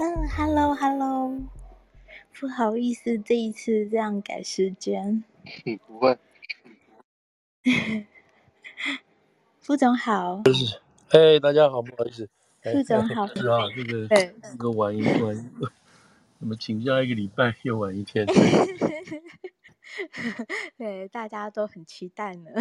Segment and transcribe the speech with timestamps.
[0.00, 1.36] 嗯，Hello Hello，
[2.38, 5.24] 不好意思，这一次这样改时间。
[5.66, 6.16] 嗯，不会。
[9.60, 10.42] 副总好。
[10.46, 12.28] 是，嘿，大家好，不好意思。
[12.62, 13.26] 副总好。
[13.34, 15.50] 是啊，这个这个晚一晚，
[16.38, 18.24] 我们请假一个礼拜，又晚一天。
[20.78, 22.52] 对，大家都很期待呢。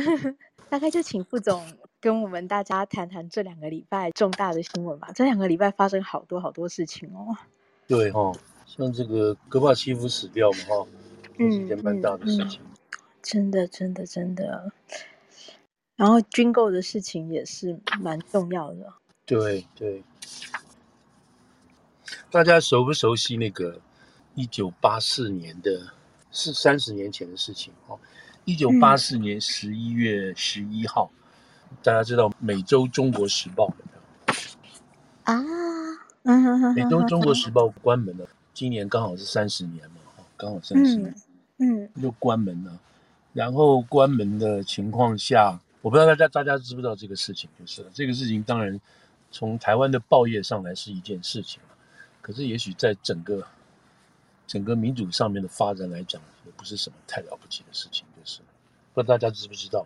[0.69, 1.63] 大概就请副总
[1.99, 5.11] 跟我们大家谈谈这两个礼拜重大的新闻吧。
[5.15, 7.35] 这两个礼拜发生好多好多事情哦。
[7.87, 10.87] 对哦，像这个戈巴契夫死掉嘛，哈，
[11.37, 12.61] 是一件蛮大的事情。
[12.61, 14.71] 嗯嗯、真的，真的，真的。
[15.95, 18.93] 然后军购的事情也是蛮重要的。
[19.25, 20.03] 对对。
[22.29, 23.81] 大家熟不熟悉那个
[24.35, 25.93] 一九八四年的？
[26.29, 27.97] 是三十年前的事情哦。
[28.43, 31.16] 一九八四年十一月十一号，嗯，
[31.83, 33.73] 大家知道每周中国时报
[35.23, 35.35] 啊，
[36.23, 38.27] 嗯，每周中国时报关门了。
[38.53, 39.97] 今年刚好是三十年嘛，
[40.35, 41.15] 刚好三十年，
[41.57, 42.79] 嗯，就关门了。
[43.33, 48.79] 然后关门的情况下，我不知道大家大家知不知道这个事情，就是这个事情，当然
[49.31, 51.61] 从台湾的报业上来是一件事情，
[52.21, 53.45] 可是也许在整个。
[54.47, 58.06] 整个民主上面的发展来讲，也不是什么太了不起的事情，就是
[59.01, 59.85] 不知道大家知不知道？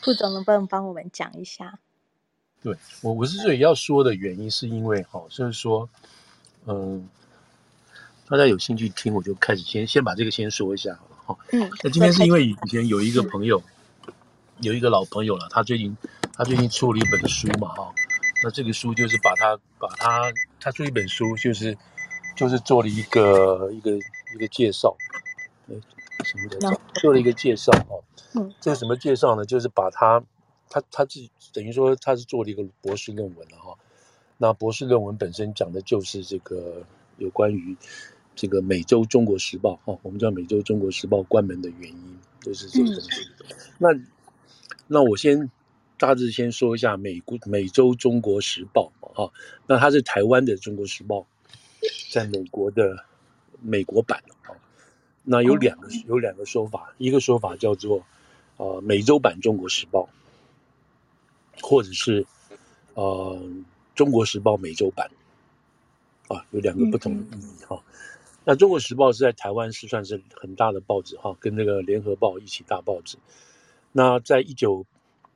[0.00, 1.78] 副总能不能帮我们讲一下？
[2.62, 5.88] 对我，我之所以要说的原因，是因为哈，就是说，
[6.66, 7.08] 嗯，
[8.28, 11.36] 大家有兴趣听，我就开始先先把这个先说一下好了哈。
[11.52, 13.62] 嗯，那今天是因为以前有一个朋友，
[14.06, 14.12] 嗯、
[14.60, 15.96] 有一个老朋友了，他最近
[16.32, 17.92] 他最近出了一本书嘛哈，
[18.44, 21.76] 那这个书就是把他把他他出一本书就是。
[22.36, 24.96] 就是做了一个一个一个介绍，
[25.68, 25.74] 哎，
[26.22, 27.98] 什么的，做了一个介绍哈。
[28.34, 29.44] 嗯，这个什么介绍呢？
[29.44, 30.22] 就是把他
[30.68, 33.76] 他他自己等于说他是做了一个博士论文了哈。
[34.38, 36.84] 那博士论文本身讲的就是这个
[37.18, 37.76] 有关于
[38.34, 43.22] 这个美洲中国时报哈，我们叫美洲中国时报关门的原因，就是这个东西。
[43.48, 43.88] 嗯、那
[44.86, 45.50] 那我先
[45.98, 49.32] 大致先说一下美国美洲中国时报哈，
[49.66, 51.26] 那它是台湾的中国时报。
[52.10, 53.04] 在美国的
[53.60, 54.56] 美国版啊，
[55.24, 58.04] 那有两个有两个说法，一个说法叫做
[58.58, 60.08] 呃美洲版中国时报，
[61.60, 62.24] 或者是
[62.94, 63.42] 呃
[63.96, 65.10] 中国时报美洲版
[66.28, 67.82] 啊，有两个不同的意义哈。
[68.44, 73.18] 那中国时报是在台湾是算是很大的报纸哈，跟那个联合报一起大报纸。
[73.92, 74.86] 那在一九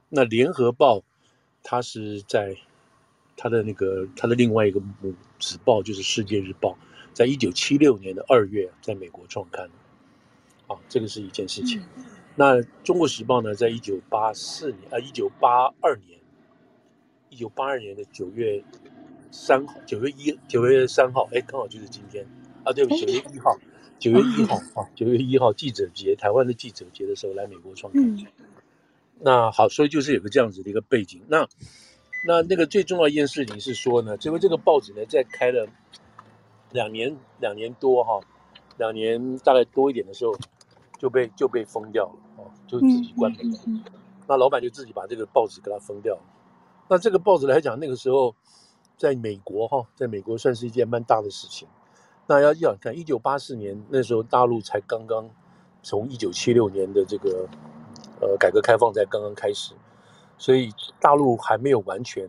[0.09, 1.03] 那联合报
[1.63, 2.57] 它是在。
[3.41, 6.71] 它的那个，它的另外一个母子报就是《世界日报》，
[7.19, 9.69] 在一九七六年的二月在美国创刊，
[10.69, 11.81] 啊，这个是一件事情。
[11.97, 12.05] 嗯、
[12.37, 16.17] 那《中国时报》呢，在一九八四年啊，一九八二年，
[17.29, 18.63] 一九八二年的九月
[19.33, 22.25] 三号，九月一，九月三号，哎，刚好就是今天
[22.63, 23.59] 啊，对不起，九月一号，
[23.99, 28.01] 九月一号啊，九月一号记者节，台湾的记者节的时候来美国创刊。
[28.01, 28.27] 嗯、
[29.19, 31.49] 那好，所以就是有个这样子的一个背景，那。
[32.27, 35.69] 那那个最重要一件事情是说呢，因为这个报纸呢，在开了
[36.73, 38.21] 两年两年多哈，
[38.77, 40.35] 两年大概多一点的时候，
[40.99, 43.59] 就被就被封掉了哦，就自己关门了。
[43.67, 43.93] 嗯嗯嗯、
[44.27, 46.21] 那老板就自己把这个报纸给它封掉了。
[46.89, 48.35] 那这个报纸来讲，那个时候
[48.97, 51.69] 在美国哈，在美国算是一件蛮大的事情。
[52.27, 55.29] 那要要看一九八四年那时候，大陆才刚刚
[55.83, 57.49] 从一九七六年的这个
[58.21, 59.75] 呃改革开放才刚刚开始。
[60.37, 60.71] 所以
[61.01, 62.29] 大陆还没有完全，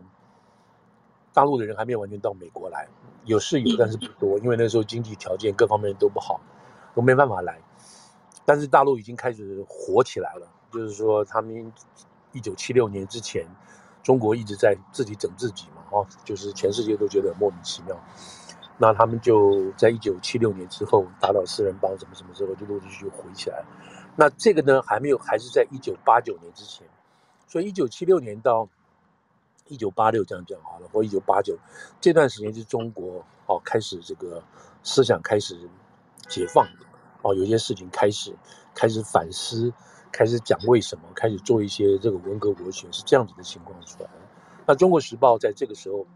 [1.32, 2.88] 大陆的人还没有完全到美国来，
[3.24, 6.40] 有是有，但是不多，因为那时候经济条件各方面都不好，
[6.94, 7.58] 都没办法来。
[8.44, 11.72] 但是大陆已经开始火起来了，就是说他们
[12.32, 13.46] 一九七六年之前，
[14.02, 17.96] 中国一直在自己整自己嘛，哦，就是全世界都觉得莫名其妙。
[18.78, 23.62] 那他们就在一九七六年之后打倒四人帮，什么什么之后就陆陆续续火起来。
[24.16, 26.86] 那这个呢，还没有，还是在一九八九年之前。
[27.46, 28.68] 所以，一九七六年到
[29.70, 31.56] 一九八六这样讲好了，或一九八九
[31.98, 34.42] 这段时间是中国哦开始这个
[34.82, 35.56] 思想开始
[36.28, 36.68] 解放
[37.22, 38.36] 哦，有些事情开始
[38.74, 39.72] 开始反思，
[40.12, 44.10] 开始讲为什么，开始做一些这个文革文学是这样子的情况出来。
[44.66, 46.06] 那《中国时报》在这个时候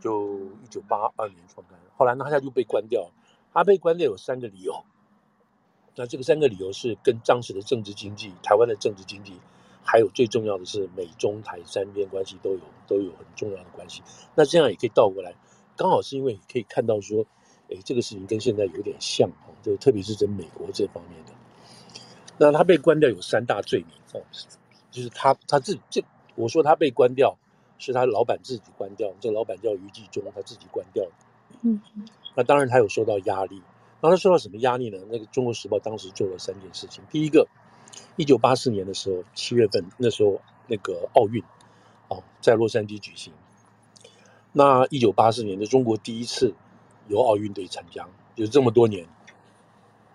[0.00, 3.10] 就一九八二年创刊，后来呢，它就被关掉。
[3.52, 4.84] 它被关掉有三个理由，
[5.94, 9.40] 那这个三个理由是跟当时的政治经济、台湾的政治经济。
[9.86, 14.02] 还有最重要的是，美中台三边关系都有都有很重要的关系。
[14.34, 15.32] 那这样也可以倒过来，
[15.76, 17.24] 刚好是因为可以看到说，
[17.70, 21.32] 哎，这个事情跟现在有点像哦，就特别是在美国这方面的。
[22.38, 24.20] 那他被关掉有三大罪名哦，
[24.90, 26.04] 就是他他自己这
[26.34, 27.38] 我说他被关掉
[27.78, 31.12] 是他老板自己关掉，这个老板叫余纪忠，他自己关掉的。
[31.62, 31.80] 嗯，
[32.34, 33.62] 那当然他有受到压力。
[34.02, 34.98] 那他受到什么压力呢？
[35.10, 37.02] 那个《中国时报》当时做了三件事情。
[37.10, 37.48] 第一个，
[38.16, 41.42] 一九八四年的时候，七月份那时候那个奥运，
[42.08, 43.32] 哦，在洛杉矶举行。
[44.52, 46.54] 那一九八四年的中国第一次
[47.08, 49.06] 由奥运队参加，就这么多年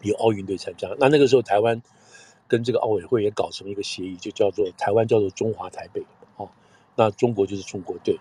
[0.01, 0.89] 由奥运队参加。
[1.00, 1.81] 那那个时候台湾
[2.48, 6.04] 跟这个奥委会也搞成一个协议，就叫做台湾叫做中华台北，
[6.38, 6.50] 哦，
[6.95, 8.19] 那中国就是中国队。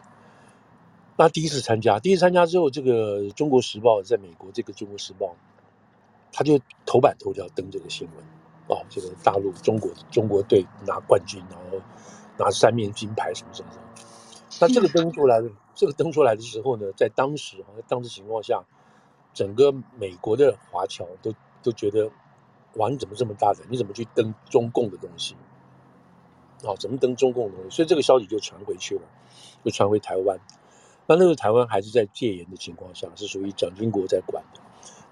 [1.16, 5.26] 那第一次参加，第一次参加之后，这个《中国时报》在美国，这个《中国时报》
[6.32, 8.24] 他就头版头条登这个新闻，
[8.70, 11.78] 啊，这个大陆中国中国队拿冠军，然后
[12.38, 13.84] 拿三面金牌什么什么什么。
[14.60, 18.62] 那这个登出来的，这个登出来的时候呢，在当时啊，在当时情况下，
[19.32, 22.10] 整个美国的华侨都都觉得，
[22.74, 23.66] 哇，你怎么这么大胆？
[23.70, 25.34] 你怎么去登中共的东西？
[26.64, 27.76] 啊，怎么登中共的东西？
[27.76, 29.02] 所以这个消息就传回去了，
[29.64, 30.38] 就传回台湾。
[31.06, 34.60] 那那个台湾还是在戒严的情况下，是属于蒋经国在管的。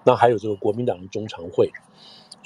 [0.03, 1.71] 那还有这个国民党的中常会，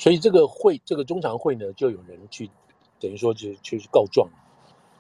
[0.04, 2.52] 所以这个会，这个中常会呢，就有人去，
[3.00, 4.30] 等于说就去告状。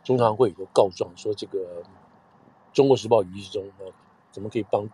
[0.02, 1.60] 中常会有告状说，这个
[2.72, 3.92] 《中国时报》余纪忠啊，
[4.32, 4.88] 怎么可以帮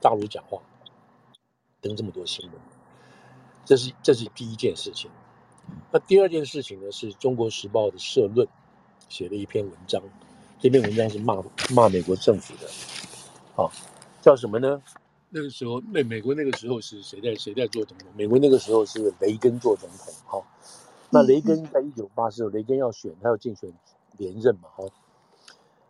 [0.00, 0.60] 大陆讲话，
[1.80, 2.60] 登这么多新闻？
[3.64, 5.08] 这是这是第一件事情。
[5.92, 8.48] 那第二件事情呢，是中国时报的社论
[9.08, 10.02] 写了一篇文章。
[10.58, 11.40] 这篇文章是骂
[11.72, 12.66] 骂美国政府的，
[13.54, 13.70] 啊，
[14.20, 14.82] 叫什么呢？
[15.34, 18.06] 那个时候，美美国那个时候是谁在谁在做总统？
[18.14, 20.46] 美国那个时候是雷根做总统，哈。
[21.08, 23.72] 那雷根在一九八四，雷根要选，他要竞选
[24.18, 24.84] 连任嘛，哈。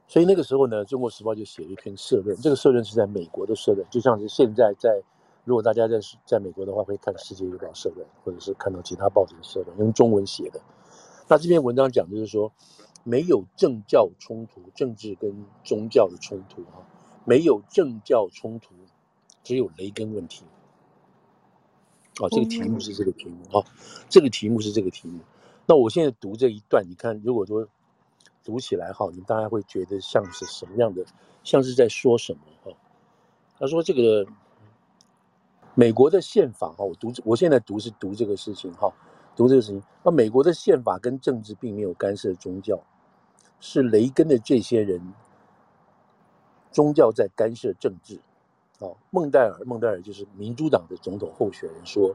[0.06, 5.02] 所以那个时候呢，《中国时报》就写了一篇社论，这个社论是在美国的社论，就像是现在在，
[5.44, 10.60] 如果大家在在美国的话，会看《世界日报》社论，或者是看到其他报纸的社论，用中文写的。
[11.26, 12.52] 那这篇文章讲就是说。
[13.04, 16.86] 没有政教冲突，政治跟宗教的冲突啊，
[17.24, 18.76] 没有政教冲突，
[19.42, 20.44] 只有雷根问题。
[22.20, 23.64] 哦，这个题目是这个题目啊，
[24.08, 25.20] 这个题目是这个题目。
[25.66, 27.66] 那我现在读这一段，你看，如果说
[28.44, 31.04] 读起来哈，你大家会觉得像是什么样的，
[31.42, 32.72] 像是在说什么哈？
[33.58, 34.26] 他说这个
[35.74, 38.92] 美国的宪法哈，我读，我现在读是读这个事情哈，
[39.34, 39.82] 读这个事情。
[40.02, 42.78] 那美国的宪法跟政治并没有干涉宗教。
[43.64, 45.14] 是雷根的这些人，
[46.72, 48.18] 宗教在干涉政治。
[48.82, 52.12] 哦，孟戴尔，孟戴尔就是民主党的总统候选人说，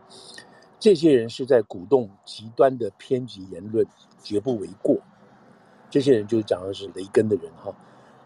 [0.77, 3.87] 这些人是在鼓动极端的偏激言论，
[4.21, 4.97] 绝不为过。
[5.89, 7.73] 这些人就是讲的是雷根的人哈，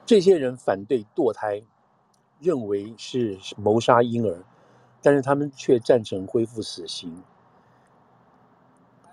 [0.08, 1.62] 这些人反对堕胎，
[2.40, 4.44] 认为是谋杀婴儿，
[5.04, 7.22] 但是他们却赞成恢复死刑，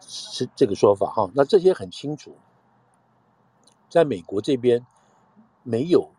[0.01, 1.31] 是这个说法哈。
[1.35, 2.35] 那这些很清楚。
[3.91, 4.87] 在美国这边，
[5.63, 6.11] 没有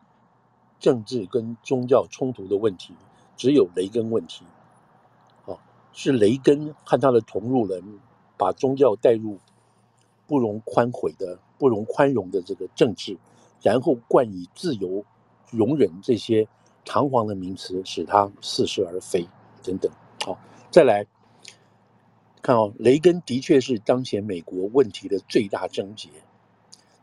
[0.79, 2.93] 政治跟宗教冲突的问题，
[3.35, 4.45] 只有雷根问题。
[5.45, 5.59] 啊，
[5.91, 7.83] 是雷根和他的同路人
[8.37, 9.37] 把宗教带入
[10.25, 13.17] 不容宽悔的、不容宽容的这个政治，
[13.61, 15.03] 然后冠以自由、
[15.51, 16.47] 容忍这些
[16.85, 19.27] 堂皇的名词，使他似是而非
[19.63, 19.91] 等等。
[20.23, 20.39] 好，
[20.71, 21.05] 再来
[22.41, 26.09] 看哦，雷根的确是当前美国问题的最大症结。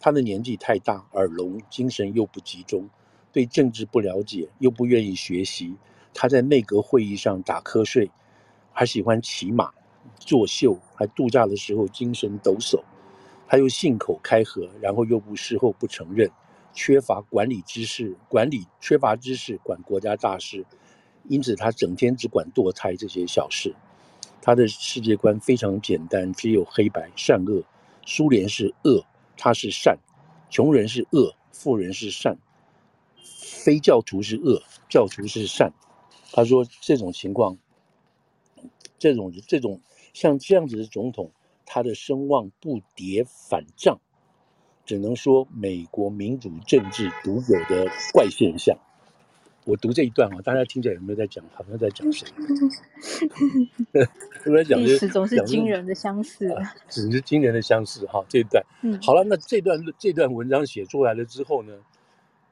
[0.01, 2.89] 他的年纪太大，耳聋，精神又不集中，
[3.37, 5.77] 对政治不了解，又不愿意学习。
[6.15, 8.11] 他在内阁会议上打瞌睡，
[8.73, 9.75] 还喜欢骑马、
[10.19, 12.83] 作秀，还度假的时候精神抖擞。
[13.47, 16.31] 他又信口开河，然后又不事后不承认，
[16.73, 20.65] 缺乏管理知识，管理缺乏知识管国家大事，
[21.29, 23.75] 因此他整天只管堕胎这些小事。
[24.41, 27.63] 他的世界观非常简单，只有黑白善恶。
[28.07, 29.05] 苏联是恶。
[29.37, 29.99] 他是善，
[30.49, 32.39] 穷人是恶，富人是善，
[33.67, 35.73] 非教徒是恶，教徒是善。
[36.31, 37.59] 他说这种情况，
[38.97, 39.81] 这种这种
[40.13, 41.33] 像这样子的总统，
[41.65, 43.99] 他的声望不跌反涨，
[44.85, 48.79] 只能说美国民主政治独有的怪现象。
[49.65, 51.45] 我读这一段啊，大家听起来有没有在讲？
[51.53, 52.29] 好像在讲谁？
[54.77, 56.57] 历史总是惊人的相似，
[56.89, 58.25] 只是惊人的相似哈。
[58.29, 61.75] 这一段，嗯，好了，那这段这段文章写出来了之后呢，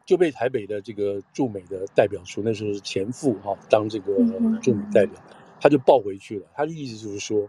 [0.05, 4.15] 就被台北的这个驻美的代表处，那时候是前副哈，当这个
[4.61, 5.15] 驻美代表，
[5.61, 6.47] 他就报回去了。
[6.55, 7.49] 他的意思就是说，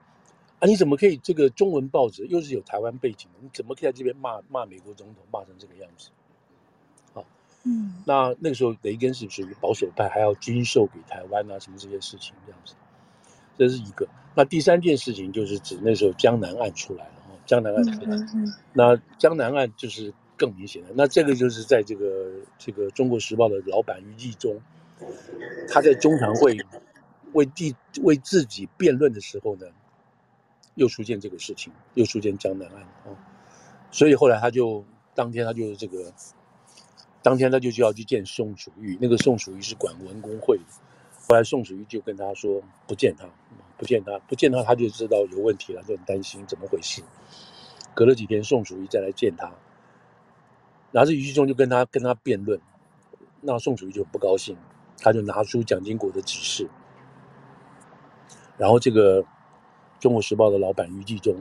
[0.59, 6.09] 啊，你怎么可以这个中文报纸又是有台湾背景的，你怎么可以在这边骂骂美国总统，骂成这个样子？
[7.67, 12.75] 嗯，那那个时候雷根是属于保守派，还要军售给台湾啊，什么这些事情这样子，
[13.57, 14.07] 这是一个。
[14.35, 18.17] 那第三件事情就是指那时候江南案出来了哈，江南案出来，
[18.71, 20.89] 那江南案就是更明显的。
[20.95, 24.59] 那这个就是在这个这个《中国时报》的老板余纪忠，
[25.69, 26.57] 他在中常会
[27.33, 29.67] 为地为自己辩论的时候呢，
[30.75, 33.17] 又出现这个事情，又出现江南案啊，
[33.91, 36.13] 所以后来他就当天他就这个，
[37.21, 40.63] 当天他就就要去见宋楚瑜，那个宋楚瑜是管文工会的，
[41.27, 43.25] 后来宋楚瑜就跟他说不见他，
[43.77, 47.01] 不见他，不见他，他就知道有问题了，就很担心怎么回事。
[47.93, 49.51] 隔了几天，宋楚瑜再来见他，
[50.95, 52.57] 然后这余纪忠就跟他跟他辩论，
[53.41, 54.55] 那宋楚瑜就不高兴。
[54.97, 56.69] 他就拿出蒋经国的指示，
[58.57, 59.21] 然后这个
[59.99, 61.35] 《中国时报》的老板余纪忠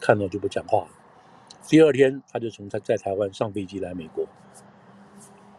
[0.00, 0.88] 看到就不讲话了。
[1.66, 4.24] 第二天，他就从他在台湾上飞机来美国，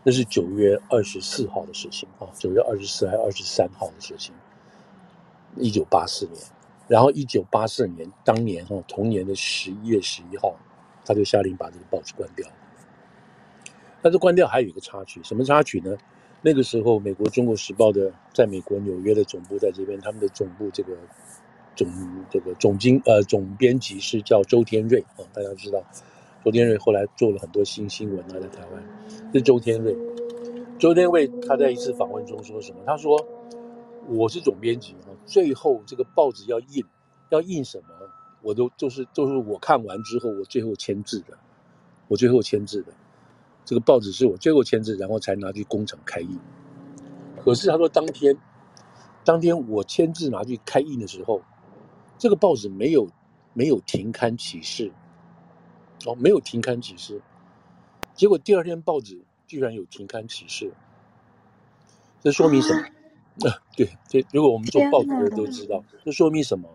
[0.01, 4.33] 那是九月二十四号的事情啊，九月二十四还是二十三号的事情，
[5.57, 6.41] 一九八四年。
[6.87, 10.55] 然后一九八四年当年哈同年的十一月十一号，
[11.03, 12.47] 他就下令把这个报纸关掉。
[14.01, 15.97] 但是关掉还有一个插曲，什么插曲呢？
[16.41, 20.95] 那个时候，美国《中国时报》的在美国纽约的总部在这边，他们的总部这个
[21.75, 21.87] 总
[22.29, 25.83] 这个总经呃总编辑是叫周天瑞啊，大家知道，
[26.45, 28.83] 周天瑞后来做了很多新新闻啊，在台湾，
[29.33, 29.95] 是周天瑞。
[30.77, 32.83] 周天瑞他在一次访问中说什么？
[32.85, 33.19] 他说
[34.07, 36.85] ：“我是总编辑啊，最后这个报纸要印，
[37.29, 37.87] 要印什么，
[38.43, 41.35] 我都就是就是我看完之后，我最后签字的，
[42.07, 42.93] 我最后签字的。”
[43.67, 46.39] 这个报纸是我最后签字，然后才拿去工厂开印。
[47.43, 48.37] 可是他说，当天，
[49.25, 51.41] 当天我签字拿去开印的时候，
[52.17, 53.09] 这个报纸没有
[53.53, 54.93] 没有停刊启事，
[56.05, 57.21] 哦，没有停刊启事。
[58.13, 60.71] 结果第二天报纸居然有停刊启事，
[62.21, 63.49] 这说明什么？
[63.49, 66.69] 啊，啊，对，这如果我们做报纸的都知道，这说明什么？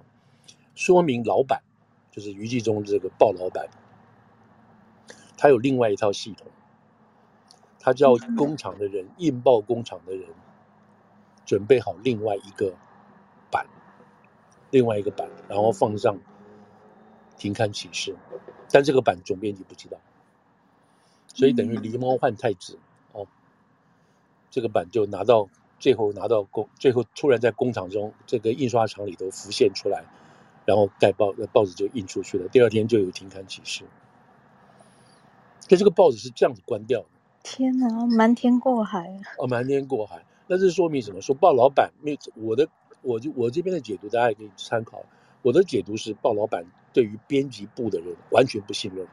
[0.75, 1.63] 说明老板
[2.11, 3.67] 就是余纪忠这个鲍老板，
[5.39, 6.47] 他有另外一套系统。
[7.85, 10.29] 他叫工厂的人，印报工厂的人，
[11.45, 12.73] 准备好另外一个
[13.51, 13.67] 板，
[14.71, 16.17] 另外一个板，然后放上
[17.37, 18.15] 停刊启事，
[18.71, 19.99] 但这个板总编辑不知道，
[21.35, 22.79] 所以等于狸猫换太子
[23.11, 23.27] 哦，
[24.49, 25.49] 这个板就拿到
[25.81, 30.05] 最后拿到工，最后突然在工厂中这个印刷厂里头浮现出来，
[30.67, 33.85] 然后盖报，报纸就印出去了，第二天就有停刊启事，
[35.69, 37.07] 可这个报纸是这样子关掉的。
[37.43, 41.21] 天哪，瞒天过海哦，瞒天过海，那这是说明什么？
[41.21, 42.69] 说鲍老板没有我的，
[43.03, 45.05] 我就我这边的解读，大家也可以参考。
[45.43, 49.07] 我的解读是，鲍老板对于编辑部的人完全不信任，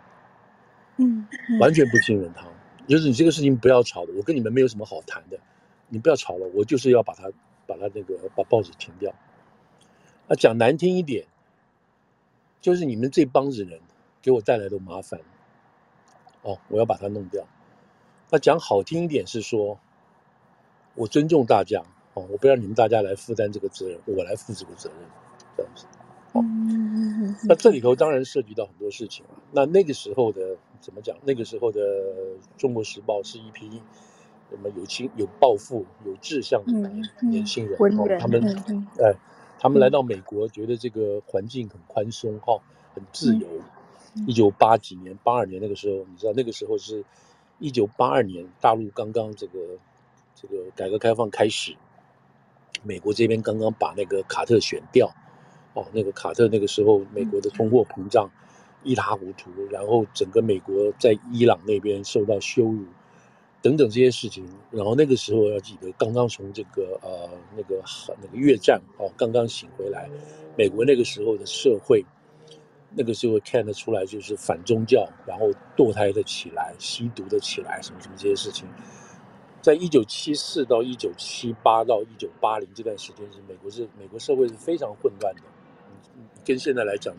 [0.98, 2.46] 嗯，嗯，完全不信任他。
[2.88, 5.40] 就是你这个事情不要吵了，我跟你们没有什么好谈的，
[5.88, 7.32] 你不要吵了，我就是要把它
[7.66, 9.12] 把它那个把报纸停掉。
[10.28, 11.26] 啊讲难听一点，
[12.62, 13.80] 就是你们这帮子人
[14.22, 15.20] 给我带来的麻烦，
[16.44, 17.48] 哦，我要把它弄掉。
[18.32, 19.80] 那讲好听一点是说，
[20.94, 21.84] 我尊重大家
[22.14, 25.00] 哦，我不让你们大家来负担这个责任，我来负这个责任，
[25.58, 25.86] 这样子。
[26.34, 26.44] 哦，
[27.48, 29.32] 那这里头当然涉及到很多事情了。
[29.52, 31.18] 那那个时候的怎么讲？
[31.24, 31.82] 那个时候的
[32.56, 33.82] 《中国时报》是一批
[34.52, 38.44] 什么有情、有抱负、有志向的年年轻人哦，他们
[39.00, 39.16] 哎，
[39.60, 42.62] 他们来到美国，觉得这个环境很宽松哈，
[42.94, 43.48] 很自由。
[44.28, 47.04] 一九八几年、八二年那个时候，你知道那个时候是。
[47.60, 49.60] 一九八二年，大陆刚刚这个
[50.34, 51.75] 这个改革开放开始，
[52.84, 55.13] 美国这边刚刚把那个卡特选掉，
[55.74, 58.30] 哦，那个卡特那个时候，美国的通货膨胀
[58.84, 62.86] 一塌糊涂，然后整个美国在伊朗那边受到羞辱，
[63.62, 67.84] 等等这些事情，然后那个时候要记得，刚刚从这个呃那个
[68.22, 70.10] 那个越战哦刚刚醒回来，
[70.58, 72.06] 美国那个时候的社会。
[72.91, 78.67] 那个时候看得出来，就是反宗教，然后堕胎的起来，吸毒的起来，什么什么这些事情，
[79.62, 85.41] 在一九七四到一九七八到一九八零这段时间，是美国是美国社会是非常混乱的，
[86.43, 87.15] 跟现在来讲，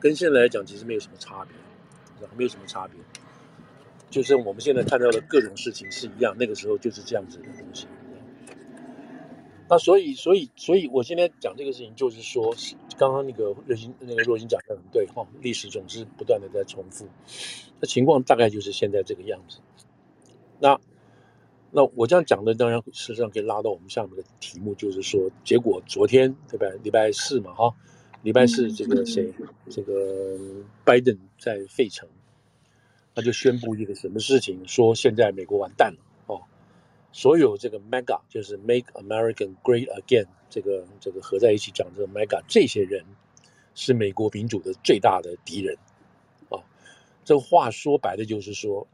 [0.00, 2.96] 跟现在来讲其实没有什么差别，没有什么差别，
[4.08, 7.86] 就是我们现在看到的各种事情是一样，那个时候就是这样子的东西。
[9.70, 12.52] 那所以，所以，所以我今天讲这个事情，就是说，
[12.98, 17.06] 刚刚那个若星，那个若星讲的很对哈，历史总是不断的在重复，
[17.78, 19.60] 那情况大概就是现在这个样子。
[20.58, 20.76] 那，
[21.70, 26.66] 那我这样讲的，当然事实上可以拉到我们下面的题目，就是说，结果昨天对吧？
[26.82, 27.72] 礼拜四嘛哈，
[28.24, 29.32] 礼拜四这个谁，
[29.70, 30.36] 这个
[30.84, 32.08] 拜登在费城，
[33.14, 36.09] 他就宣布一个什么事情，说现在美国完蛋了。
[37.12, 43.04] 所有这个 MAGA 就是 Make American Great Again，这个这个合在一起讲这个 MAGA，这些人
[43.74, 45.76] 是美国民主的最大的敌人
[46.48, 46.62] 啊。
[47.24, 48.86] 这话说白了就是说，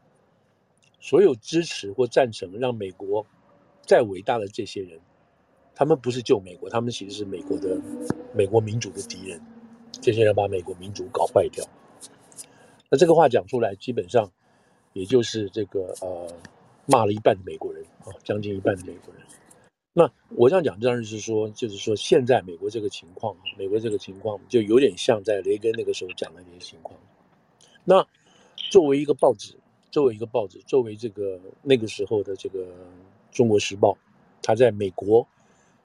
[0.99, 3.25] 所有支持或赞成让美国
[3.81, 4.99] 再伟大的这些人，
[5.75, 7.79] 他们不是救美国，他们其实是美国的
[8.33, 9.41] 美国民主的敌人。
[10.01, 11.65] 这些人把美国民主搞坏掉。
[12.89, 14.31] 那这个话讲出来，基本上
[14.93, 16.27] 也就是这个呃
[16.87, 19.23] 骂了一半的美国人啊，将近一半的美国人。
[19.93, 26.99] 那我这样讲当然是说，就是说现在美国这个情况，美国这个情况就有点像在雷根那个时候讲的那些情况。
[27.83, 28.03] 那
[28.71, 29.55] 作为一个报纸，
[29.91, 32.59] 作为一个报纸，作为这个那个时候的这个
[33.31, 33.91] 《中国时报》，
[34.41, 35.27] 他在美国。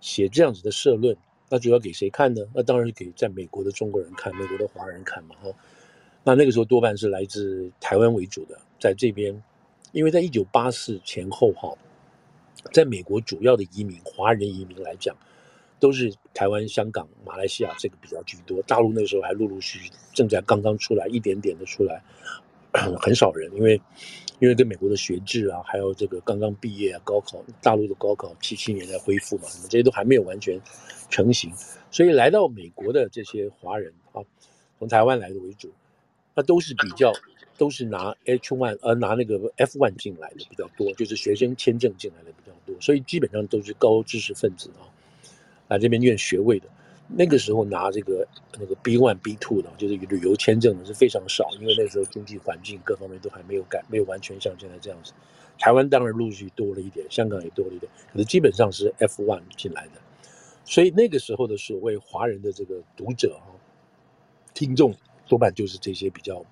[0.01, 1.17] 写这样子的社论，
[1.49, 2.43] 那主要给谁看呢？
[2.53, 5.37] 那当然是给在美国的中国人看，美国的华人看嘛。
[5.41, 5.49] 哈，
[6.25, 9.33] 那那个时候多半是来自台湾为主的，在这边，
[9.93, 11.73] 因为在一九八四前后，哈，
[12.73, 15.17] 在美国主要的移民华人移民来讲，
[15.79, 22.03] 都是台湾、香港、马来西亚这个比较居多，大陆那时候还陆陆续续正在刚刚出来，一点点的出来，
[22.73, 23.81] 很少人，因为。
[24.41, 30.61] 因为跟美国的学制啊，还有这个刚刚毕业啊，高考，大陆的高考七七年才恢复嘛，这些都还没有完全
[31.09, 31.53] 成型，
[31.93, 34.21] 所以来到美国的这些华人啊，
[34.81, 35.71] 从台湾来的为主，
[36.35, 37.13] 那都是比较
[37.57, 44.89] 都是拿 H one 呃拿那个 F one 进来的比较多，就是学生签证进来的比较多，所以基本上都是高知识分子啊，
[45.69, 46.67] 来这边念学位的。
[47.15, 48.27] 那个时候拿这个
[48.59, 55.13] 那个 B one B two 的，就是旅游签证的是非常少，因为那时候经济环境各方面都还没有改，没有完全像现在这样子。
[55.59, 60.01] 台湾当然陆续多了一点，香港也多了一点，可是基本上是 F one 进来的。
[60.65, 63.51] 所以那个时候的所谓华人的这个读者啊，
[64.55, 64.95] 听众
[65.29, 66.43] 多半就是这些比较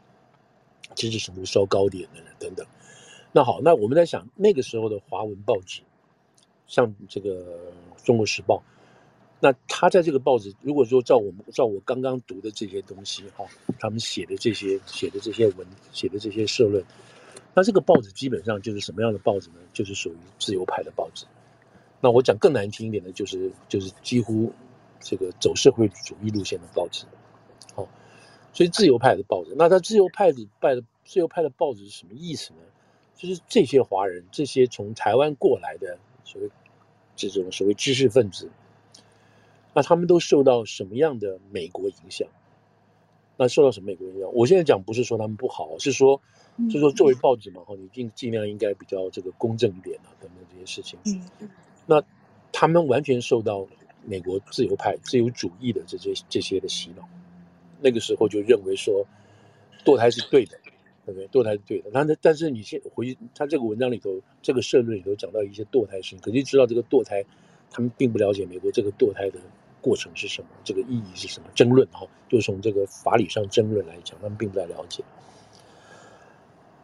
[0.95, 2.67] 知识程度稍高点的人等等。
[3.33, 5.83] 那好，那我们在想那个时候的华文报纸，
[6.67, 7.59] 像这个
[8.05, 8.57] 《中国时报》。
[9.43, 13.47] 那他在这个报纸，如果说照我们照我刚刚读的这些东西哈，
[13.79, 16.85] 他们写的这些写的这些文写的这些社论，
[17.55, 19.57] 那这个报纸基本上就是什么样的报纸呢？
[19.73, 21.25] 就是属于自由派的报纸。
[22.03, 24.53] 那我讲更难听一点的，就是就是几乎
[25.01, 27.07] 这个走社会主义路线的报纸。
[28.51, 32.59] 好，所以自由派的报纸，那他自由派的派的自由派的报纸是什么意思呢？
[33.17, 36.49] 就是这些华人，这些从台湾过来的所谓
[37.17, 38.51] 这种所谓知识分子。
[39.73, 42.27] 那他们都受到什么样的美国影响？
[43.37, 44.31] 那受到什么美国影响？
[44.33, 46.21] 我现在讲不是说他们不好，是说，
[46.71, 50.99] 是说作为报纸嘛，哈，你尽尽量应该比较这个公正一点啊，等等这些事情。
[51.05, 51.49] 嗯，
[51.87, 52.03] 那
[52.51, 53.67] 他们完全受到
[54.05, 57.07] 美国自由派、自由主义的这些这些的洗脑，
[57.81, 59.07] 那个时候就认为说
[59.85, 60.59] 堕胎是对的，
[61.07, 61.29] 对不对？
[61.29, 61.91] 堕胎是对的。
[61.93, 67.25] 那但是你先回去，他这个文章里头，这个社论里头讲到一些堕胎事情，可是知道这个堕胎，
[67.71, 69.39] 他们并不了解美国这个堕胎的。
[69.83, 70.49] 过程是什么？
[70.63, 71.49] 这个意义是什么？
[71.55, 75.03] 争论哈，就从这个法理上争论来讲，他们并不太了解。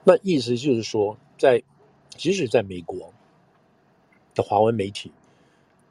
[0.03, 1.63] 那意思就是说，在
[2.09, 3.13] 即使在美国
[4.35, 5.13] 的华文媒体，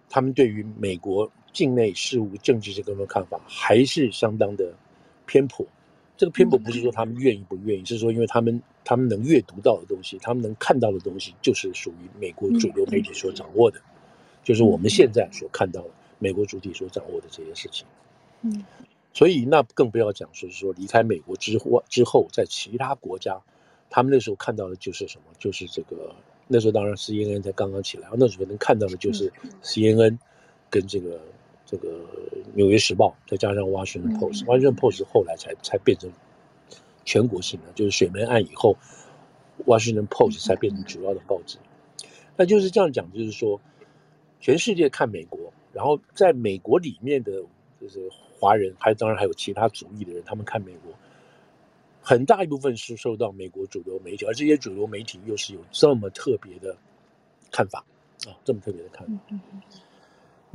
[0.10, 4.74] 他们对于美国境内事务、政治这个的看法，还是相当的
[5.26, 5.66] 偏颇。
[6.18, 13.82] 这个偏颇不是说他们愿意不愿意，是说因为他们他们能阅读到的东西，他们能看到的东西，就是属于美国主流媒体所掌握的，
[14.44, 15.90] 就是我们现在所看到的。
[16.18, 17.86] 美国主体所掌握的这些事情，
[18.42, 18.64] 嗯，
[19.14, 23.38] 所以那更不要讲说是说离开美国之后之后，在其他国家，
[23.90, 25.26] 他们那时候看到的就是什么？
[25.38, 26.16] 就是这个
[26.48, 30.18] 那时候当然 CNN 才刚刚起来，那时候能看到的就是 CNN
[30.70, 31.20] 跟这个
[31.66, 32.00] 这个
[32.54, 36.12] 纽约时报，再加上 Washington Post，Washington Post 后来才才变成
[37.04, 38.78] 全国性的，就是水门案以后
[39.66, 41.58] ，Washington Post 才变成主要的报纸。
[42.38, 43.60] 那就是这样讲，就是说
[44.40, 45.52] 全世界看美国。
[45.74, 47.44] 然后在美国里面的
[47.82, 50.94] 就是华人，还当然还有其他族裔的人，他们看美国，
[52.02, 56.78] 很大一部分是受到美国主流媒体，而这些主流媒体又是有这么特别的
[57.52, 57.84] 看法
[58.26, 59.14] 啊，这么特别的看法。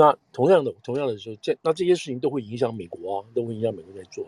[0.00, 4.24] 那同样的，同样的说，这那这些事情都会影响美国啊，都会影响美国在做。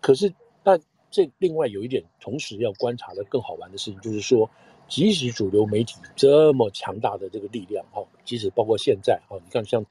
[0.00, 0.32] 可是，
[0.64, 0.78] 那
[1.10, 4.50] 这另外有一点，同时要观察的更好玩的事情，就是说。
[4.88, 9.86] 即使主流媒体这么强大的这个力量，哈，即使包括现在，哈，你看像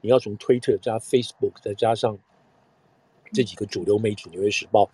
[0.00, 2.18] 你要从推特加 Facebook，再加上
[3.30, 4.88] 这几个主流媒体，《纽约时报》、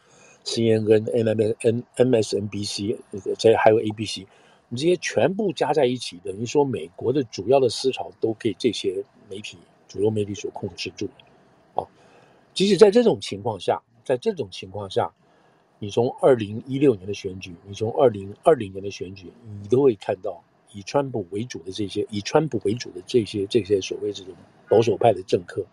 [0.44, 2.98] CNN、M、MSNBC，
[3.38, 4.26] 这还有 ABC，
[4.68, 9.56] 你这些全部加在一起，等于说美国的主要的思潮都给这些媒体、
[9.88, 11.08] 主流媒体所控制住，
[11.74, 11.86] 啊，
[12.52, 15.12] 即使在这种情况下，在这种情况下。
[15.80, 20.42] 你从二零一六年的选举，你从二零二零年的选举，你都会看到
[20.72, 24.32] 以川普为主的这些以川普为主的这些这些所谓这种
[24.66, 25.66] 保守派的政客，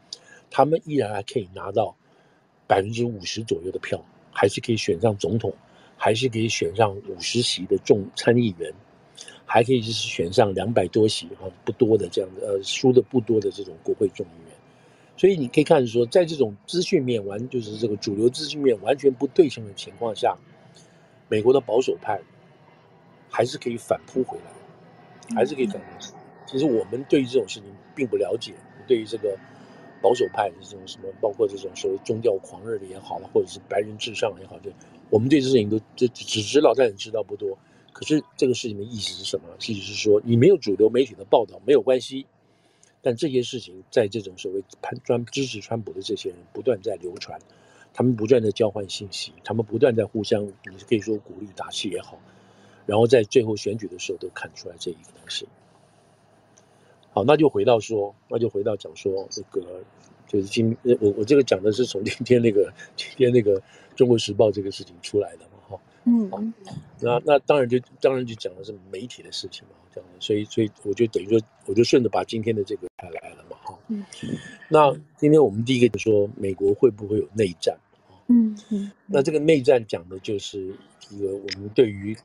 [0.50, 1.96] 他们依然还可以拿到
[2.68, 5.54] 百分之五十左右的票，还是可以选上总统，
[5.96, 8.74] 还是可以选上五十席的众参议员，
[9.54, 14.56] 还可以就是选上两百多席啊，不多的这样的呃，输的不多的这种国会众议员。
[15.18, 20.38] 所以你可以看说，在这种资讯面完就是这个主流资讯面完全不对称的情况下，
[21.28, 22.18] 美国的保守派
[23.30, 26.16] 还是可以反扑回来，还是可以反扑。
[26.48, 28.54] 其实我们对于这种事情并不了解，
[28.88, 29.38] 对于这个
[30.02, 34.72] 保守派的这种什么，包括这种所谓宗教狂热的也好了，或者是白人至上也好，这
[35.10, 37.58] 我们对这事情都只只知道，但也知道不多。
[37.94, 39.46] 可是这个事情的意思是什么？
[39.60, 42.26] 意思是说，你没有主流媒体的报道没有关系，
[43.02, 44.64] 但这些事情在这种所谓
[45.04, 47.40] 专支持川普的这些人不断在流传，
[47.94, 52.18] 他们不断在交换信息，他们不断在互相，你可以说鼓励打气也好，
[52.86, 55.48] 然后在最后选举的时候都看出来这一个东西。
[57.12, 59.84] 好，那就回到说，那就回到讲说这个，
[60.28, 63.60] 就是今我我这个讲的是从今天那个今天那个
[63.96, 65.51] 《中国时报》这个事情出来的。
[66.04, 66.54] 嗯，
[67.00, 74.04] 那那当然就当然就讲的是媒体的事情嘛，这样的，所以所以我就等于说，我就顺着把今天的这个带来了嘛，哈，嗯，
[74.68, 77.78] 那今天我们第一个就说美国会不会有内战？
[78.28, 80.76] 嗯嗯，那这个内战讲的就是
[81.12, 82.18] 一个我们对于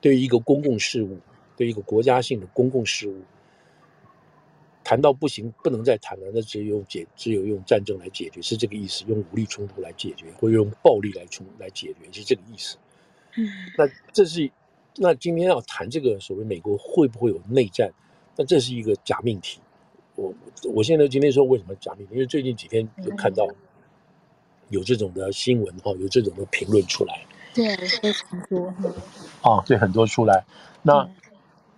[0.00, 1.18] 对于一个公共事务，
[1.56, 3.20] 对于一个国家性的公共事务。
[4.84, 9.02] 谈到不行，不能再谈了，那只有用解，只有用战争来解决，是这个意思。
[9.08, 12.76] 用武力冲突来解决，或用暴力来冲来解决，是这个意思。
[13.36, 14.50] 嗯，那这是，
[14.96, 17.90] 那今天要谈这个所谓美国会不会有内战？
[18.36, 19.58] 那这是一个假命题。
[20.16, 20.32] 我
[20.74, 22.12] 我现在今天说为什么假命题？
[22.12, 23.48] 因为最近几天有看到
[24.68, 27.24] 有这种的新闻哈，有这种的评论出来。
[27.54, 28.92] 对，非常多哈。
[29.40, 30.44] 啊，对，很多出来。
[30.82, 31.08] 那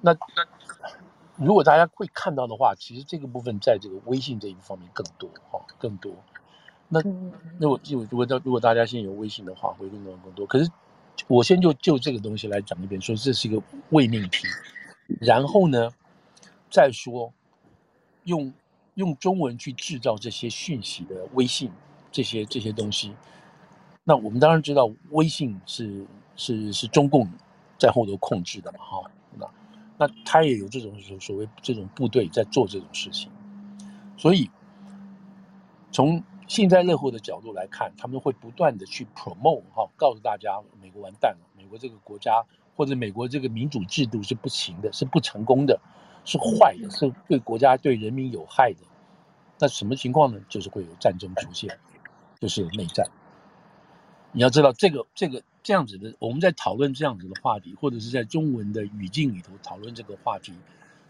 [0.00, 0.55] 那那。
[1.38, 6.12] 如果大家会看到的话，其实这个部分在这个微信这一方面更多哈，更多。
[6.88, 7.00] 那
[7.58, 10.46] 那我如果如果如果大家现在有微信的话，会更多更多。
[10.46, 10.70] 可是
[11.28, 14.46] 我先就就这个东西来讲一遍，说这是一个伪命题，
[15.20, 15.90] 然后呢，
[16.70, 17.32] 再说
[18.24, 18.52] 用
[18.94, 21.70] 用中文去制造这些讯息的微信
[22.12, 23.14] 这些这些东西。
[24.04, 27.28] 那我们当然知道，微信是是是中共
[27.78, 29.10] 在后头控制的嘛，哈。
[29.98, 33.30] 那他也有这种所所谓这种部队在做这种事情，
[34.16, 34.50] 所以
[35.90, 42.44] 从幸灾乐祸的角度来看，他们会不断的去 promote 哈，告诉大家美国完蛋了，美国这个国家
[42.76, 45.80] 或者美国这个民主制度是不行的，是不成功的，
[46.24, 48.80] 是坏的，是对国家对人民有害的。
[49.58, 50.40] 那什么情况呢？
[50.48, 51.78] 就是会有战争出现，
[52.38, 53.08] 就是内战。
[54.32, 55.42] 你要知道这个这个。
[55.66, 60.52] 这样子的，我们在讨论这样子的话题，或者是在中文的语境里头讨论这个话题，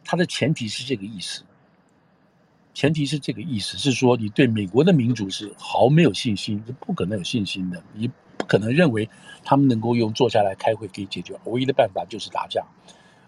[0.02, 1.42] 它的前提是这个意思。
[2.72, 7.82] 前提是这个意思，是说你对美国的民主是毫没有信心，是不可能有信心的。
[7.92, 9.06] 你不可能认为
[9.44, 12.64] 他们能够用坐下来开会可以解决，唯一的办法就是打架，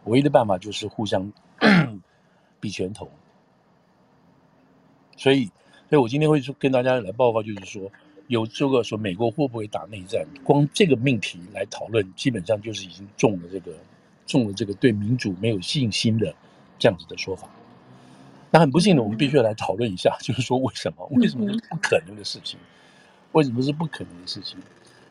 [0.05, 1.31] 唯一的办法就是互相
[2.59, 3.11] 比拳头。
[5.19, 5.45] 所以，
[5.91, 7.93] 所以我今天会跟大家来报告，就是说。
[8.29, 13.73] 有这个说美国会不会打内战，光这个命题来讨论，基本上就是已经中了这个
[14.27, 16.33] 中了这个对民主没有信心的
[16.79, 17.49] 这样子的说法。
[18.51, 21.07] 那很不幸的，我们必须要来讨论一下，就是说为什么？
[21.13, 22.59] 为什么是不可能的事情？
[23.33, 24.59] 为什么是不可能的事情？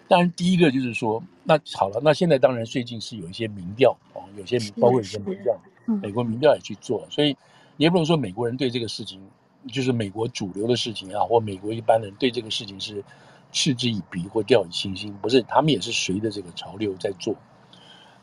[0.07, 5.59] 当然，第一个就是说，那好了，那现在当然最近是有一些民调哦，有些包括一些民调，
[6.01, 7.35] 美国民调也去做，所以
[7.77, 9.19] 也不能说美国人对这个事情。
[9.67, 13.03] 就是美国主流的事情啊，或美国一般人对这个事情是
[13.51, 17.35] 嗤之以鼻或掉以轻心，不是，他们也是随着这个潮流在做。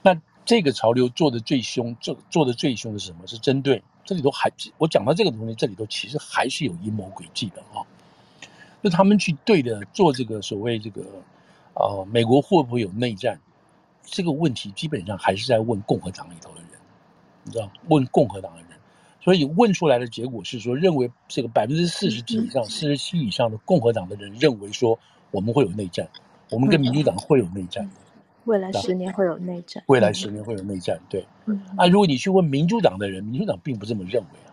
[0.02, 3.26] 那这个潮流做的最凶，做做的最凶的是什么？
[3.26, 7.80] 是针对这里头还我讲到这个东西，这里头其实还是有阴谋诡计的啊。
[8.83, 11.02] 就他们去对的做这个所谓这个
[11.72, 13.40] 呃，美国会不会有内战
[14.02, 16.68] 这个问题，基本上还是在问共和党里头的人，
[17.44, 18.68] 你知道，问共和党的人。
[19.24, 24.98] 所以问出来的结果是说，认为这个百分之四十几以上、四十七以上的共和党的人认为说，
[25.30, 26.06] 我们会有内战，
[26.50, 27.88] 我们跟民主党会有内战。
[28.44, 29.82] 未来十年会有内战。
[29.87, 31.26] 未来十年会有内战，对。
[31.78, 34.52] 啊，如果你去问民主党的人，民主党并不这么认为啊。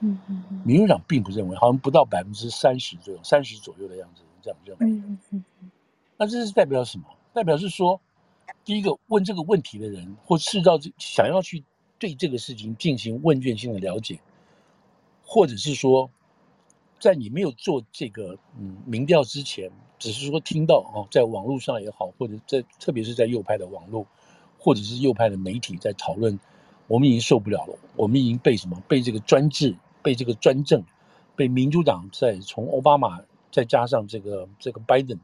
[0.00, 0.62] 嗯嗯嗯。
[0.64, 4.86] 民主党并不认为，好像不到百分之三十左右，三十左右的样子这样认为。
[4.86, 5.70] 嗯嗯嗯。
[6.16, 7.04] 那这是代表什么？
[7.34, 8.00] 代表是说，
[8.64, 11.62] 第一个问这个问题的人，或制造这想要去。
[11.98, 14.20] 对这个事情进行问卷性的了解，
[15.24, 16.10] 或者是说，
[17.00, 24.06] 在你没有做这个嗯民调之前，只是说听到哦，在网络上也好，或者在特别是在右派的网络，
[24.58, 26.38] 或者是右派的媒体在讨论，
[26.86, 30.84] 我们已经受不了了，我们已经被什么被这个专制，被这个专政，
[31.34, 35.18] 被民主党在从奥巴马再加上这个这个拜登，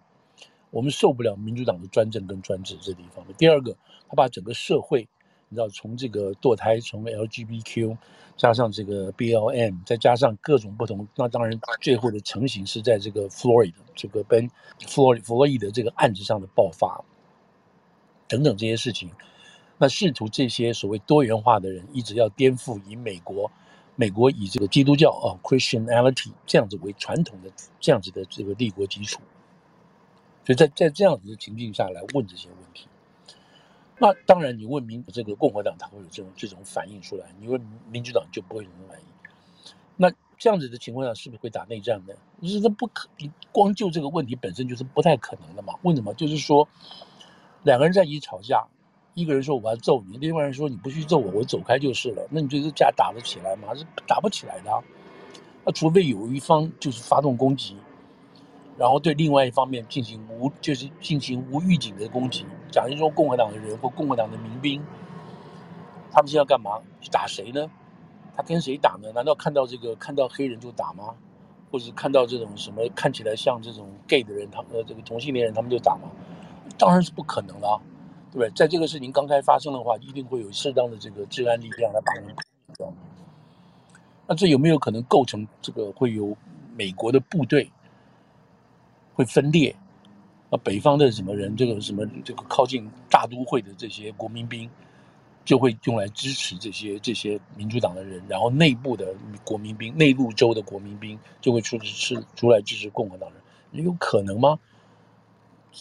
[0.70, 3.24] 我们受不了民主党的专政跟专制这地方。
[3.38, 3.76] 第二个，
[4.08, 5.06] 他把整个社会。
[5.54, 7.96] 你知道，从这个堕胎，从 LGBTQ，
[8.36, 14.50] 加上这个 BLM，再加上各种不同，那当然最后的成型是在这个 Floyd 这个跟
[14.88, 17.04] 弗洛弗洛伊德这个案子上的爆发，
[18.26, 19.08] 等等这些事情，
[19.78, 23.48] 那试图这些所谓多元化的人一直要颠覆以美国，
[23.94, 29.20] 美国以这个基督教啊 Christianity 这样子为传统的这样子的这个立国基础，
[30.44, 32.63] 所以在在这样子的情境下来问这些问题。
[33.98, 39.07] 那当然，你问民这个共和党，他会有这种这种反应出来；你问民主党，就不会有这种反应。
[39.96, 42.12] 那这样子的情况下，是不是会打内战呢？
[42.42, 45.74] 就是这不可，你光就这个问题本身就是不太可能的嘛。
[45.83, 46.12] 为什么？
[46.14, 46.68] 就是说，
[47.62, 48.66] 两个人在一起吵架，
[49.14, 52.26] 一个人说我要揍你，另外人说你不去揍我，我走开就是了。
[52.30, 53.72] 那你觉得架打得起来吗？
[53.74, 54.83] 是打不起来的。
[55.64, 57.76] 那除非有一方就是发动攻击。
[58.76, 62.44] 然后对另外一方面进行无就是进行无预警的攻击。
[62.70, 64.82] 假如说共和党的人或共和党的民兵，
[66.10, 66.80] 他们是要干嘛？
[67.00, 67.70] 去打谁呢？
[68.37, 69.12] 他跟谁打呢？
[69.14, 71.14] 难道看到这个看到黑人就打吗？
[71.70, 76.10] 或者看到这种什么看起来像这种 gay 的人，他们呃这个同性恋人他们就打吗？
[76.76, 77.80] 当然是不可能了，
[78.32, 78.50] 对不对？
[78.56, 82.37] 在这个事情刚开发生的话，一定会有适当的这个治安力量来把人干
[82.76, 82.92] 掉。
[84.26, 86.37] 那这有没有可能构成这个会有
[86.74, 87.70] 美国的部队？
[89.14, 89.74] 会分裂，
[90.50, 94.68] 那北方的什么人，这个什么这个靠近大都会的这些国民兵，
[95.44, 103.31] 就会用来支持这些这些民主党的人，然后内部的国民兵，内陆州的国民兵就会出支持出来支持共和党
[103.72, 104.59] 人，有可能吗？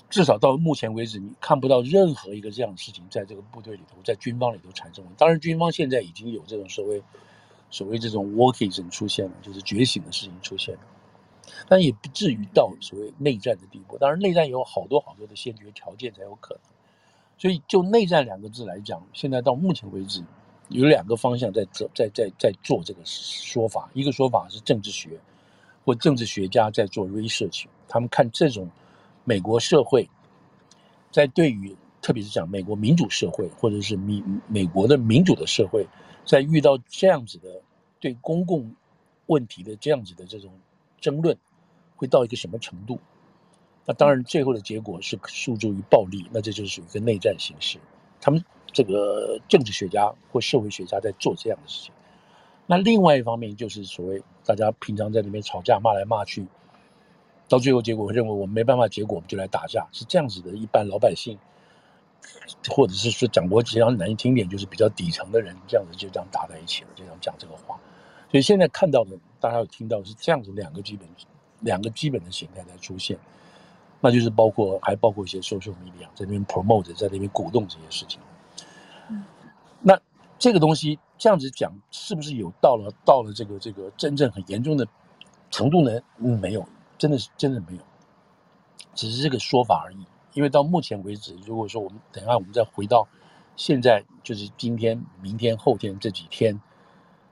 [0.10, 5.06] 至少到目前为止，你看不到任何一个这样的事情在这个部队里头，在军方里头产生。
[5.20, 7.00] 当然，军方现在已经有这种所谓
[7.70, 10.82] 所谓这种 wokeism 出现了，就是觉醒的事情出现了。
[11.68, 13.98] 但也不至于到所谓内战的地步。
[13.98, 16.62] 当然，内战有好多好多的先决条件才有可能。
[17.38, 20.24] 所以，就内战两个字来讲，现在到目前为止，
[20.70, 23.90] 有两个方向在做，在在在做这个说法。
[23.94, 25.20] 一个说法是政治学
[25.84, 28.70] 或政治学家在做 research，他们看这种
[29.26, 30.08] 美国社会
[31.12, 35.86] 在对于，特别是讲美国民主社会或者是民美国的民主的社会，
[36.26, 37.62] 在遇到这样子的
[38.00, 38.74] 对公共
[39.26, 40.52] 问题的这样子的这种。
[41.04, 41.38] 争论
[41.98, 42.98] 会到一个什么程度？
[43.86, 47.78] 那当然，最后的结果是诉诸于暴力，那这就是属于一个内战形式。
[48.22, 51.94] 他们这个政治学家或社会学家在做这样的事情。
[52.66, 56.48] 那另外一方面，就是所谓大家平常在那边吵架骂来骂去，
[57.50, 60.52] 到最后结果认为我们没办法，结果我们就来打架，是这样子的。
[60.52, 61.38] 一般老百姓，
[62.70, 67.78] 或者是说讲过比较难听点，就是比较底层的人，这样子就这样打在一起了，就这样讲这个话。
[68.34, 69.12] 所以现在看到的。
[69.40, 71.06] 大家有听到是这样子两个基本
[71.60, 73.20] 两个基本的形态在出现，
[74.00, 78.22] 那就是包括还包括一些 social media 在那边 promote 在那边鼓动这些事情。
[79.10, 79.26] 嗯，
[79.82, 80.00] 那
[80.40, 84.88] 这个东西这样子讲是不是有到了到了这个这个真正很严重的
[85.52, 86.00] 程度呢？
[86.20, 86.66] 嗯，没有，
[86.98, 87.82] 真的是真的没有，
[88.96, 90.06] 只是这个说法而已。
[90.32, 93.10] 因为到目前为止，如果说我们等一下我们再回到
[93.58, 96.62] 现在，就是今天、明天、后天这几天。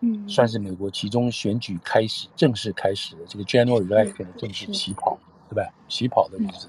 [0.04, 5.16] 嗯，算是美国其中选举开始正式开始的这个 General Election 的正式起跑，
[5.48, 5.72] 对吧？
[5.88, 6.68] 起跑的日子。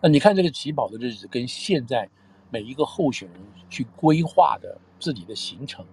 [0.00, 2.08] 那你看这个起跑的日子，跟现在
[2.48, 5.84] 每一个候选人去规划的自己的行程，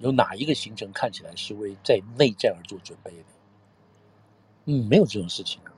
[0.00, 3.24] 有哪一个行程看起来是为在内战而做准备的？
[4.66, 5.72] 嗯，没有这种事情啊。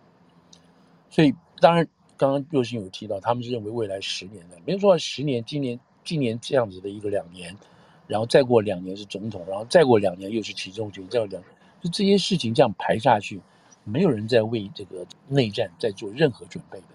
[1.11, 7.57] 所以当然，刚刚若星有提到，他们是认为未来十年的，没有说十年，今年今年这样子的一个两年。
[8.07, 11.43] 然后再过两年是总统，然后再过两年又是其中选，这样两，
[11.81, 13.41] 就这些事情这样排下去，
[13.85, 16.87] 没有人在为这个内战在做任何准备的，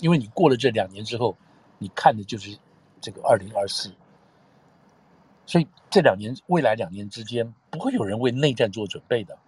[0.00, 1.36] 因为你过了这两年之后，
[1.78, 2.58] 你看的就是
[3.00, 3.92] 这个二零二四，
[5.46, 9.38] 所以这两年未来两年之间不会有人为内战做准备的，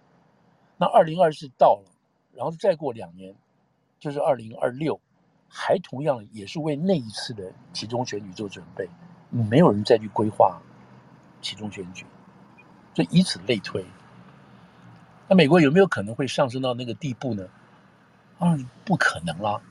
[0.77, 1.91] 那二零二四到了，
[2.33, 3.35] 然后再过两年
[3.99, 4.99] 就是二零二六，
[5.49, 8.89] 还同样也是为那一次的其中选举做准备。
[9.31, 10.61] 没有人再去规划
[11.41, 12.05] 其中选举，
[12.93, 13.83] 所以以此类推，
[15.27, 17.47] 那美国有没有可能会上升到那个地步呢？
[18.37, 19.61] 啊，不可能啦，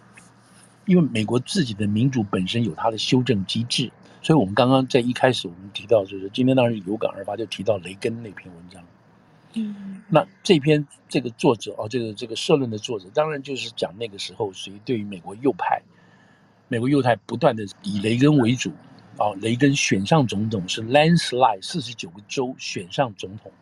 [0.87, 3.93] 因为美国自己的民主本身有它的修正机制，
[4.23, 8.83] 所以我们刚刚在一开始我们提到，就是今天当然有感而发，就提到雷根那篇文章。
[9.55, 15.83] 嗯，那这篇这个作者啊，这个这个社论的作者，当然就是讲那个时候，谁对于美国右派，
[16.69, 18.73] 美国右派不断的以雷根为主。
[19.21, 23.53] 哦，雷根选上总统是 landslide 四十九个州选上总统，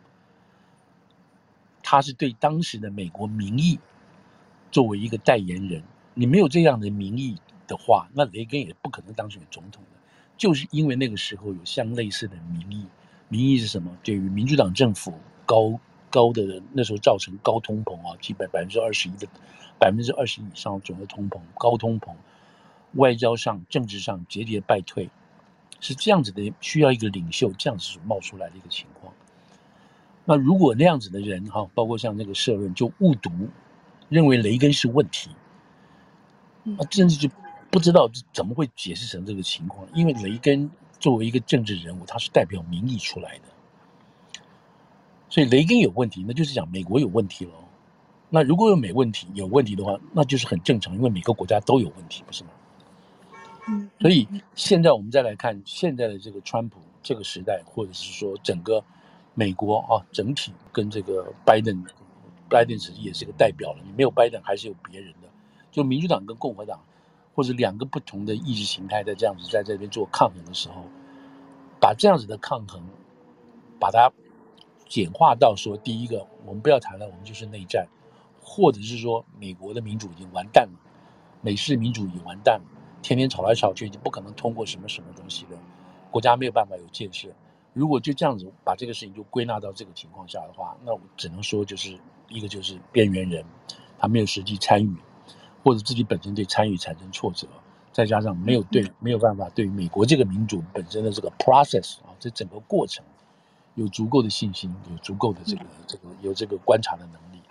[1.83, 3.77] 他是对当时的美国民意
[4.71, 5.83] 作为一个代言人。
[6.15, 9.99] 你没有这样的民意的话，那雷根也不可能当选总统的。
[10.37, 12.87] 就是因为那个时候有相类似的民意，
[13.29, 13.99] 民意是什么？
[14.05, 15.13] 对于民主党政府
[15.45, 19.27] 高高的那时候造成高通膨啊，基本百分之二十一的
[19.77, 22.15] 百分之二十以上总的通膨，高通膨，
[22.93, 25.11] 外交上、政治上节节败退，
[25.81, 29.13] 是这样子的，需要一个领袖这样子所冒出来的一个情况。
[30.25, 33.31] 那如果那样子的人哈，包括像那个社论就误读，
[34.09, 35.31] 认为雷根是问题，
[36.63, 37.29] 那真的就。
[37.71, 44.41] 不知道怎么会解释成这个情况，因为雷根作为一个政治人物，他是代表民意出来的，
[45.29, 47.53] 所以雷根有问题，那就是讲美国有问题了。
[48.31, 52.51] 那如果有美问题有问题的话，那就是很正常，因为每个国家都有问题，不是吗？
[53.69, 53.91] 嗯。
[54.01, 58.83] 所以现在我们再来看现在的这个川普这个时代，或者是说整个
[59.35, 61.85] 美国啊，整体跟这个拜登，
[62.49, 65.29] 拜登实际也是个代表了，你没有拜登还是有别人的，
[65.71, 66.81] 就民主党跟共和党。
[67.35, 70.83] 或者两个不同的意识形态在这样子在这边做抗衡的时候，
[71.81, 72.83] 把这样子的抗衡，
[73.79, 74.13] 把它
[74.89, 77.87] 简化到说，第一个，我们不要谈了，我们就是内战，
[78.43, 80.81] 或者是说美国的民主已经完蛋了，
[81.41, 82.67] 美式民主已经完蛋了，
[83.03, 85.59] 天天吵来吵去，已经不可能通过什么什么东西了，
[86.11, 87.29] 国家没有办法有建设。
[87.73, 93.45] 如果就这样子把这个事情就归纳到这个情况下的话，那我只能说就是一个就是边缘人，
[93.99, 94.97] 他没有实际参与。
[95.65, 97.47] 或者自己本身对参与产生挫折，
[97.93, 103.05] 再加上没有对没有办法对于美国这个民主本身的这个 process 啊，这整个过程
[103.75, 107.43] 有足够的信心，有足够的这个这个有这个观察的能力。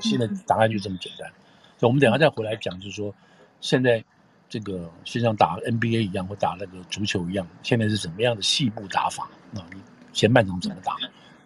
[0.00, 1.30] 现在答案就这么简单。
[1.78, 3.14] 所以我们等下再回来讲，就是说
[3.60, 4.02] 现在
[4.50, 9.64] 这个就像打 NBA 一样，或打那个足球一样，现在是怎么样的细部打法啊？
[9.72, 9.80] 你
[10.12, 10.96] 前半场怎么打？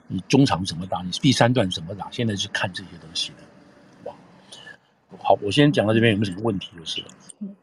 [0.08, 1.02] 你中场怎么打？
[1.02, 2.10] 你第三段怎么打？
[2.10, 4.10] 现在是看这些东西的。
[5.22, 7.08] 好，我先讲到这边有没有什么问题就是了。
[7.38, 7.54] 嗯，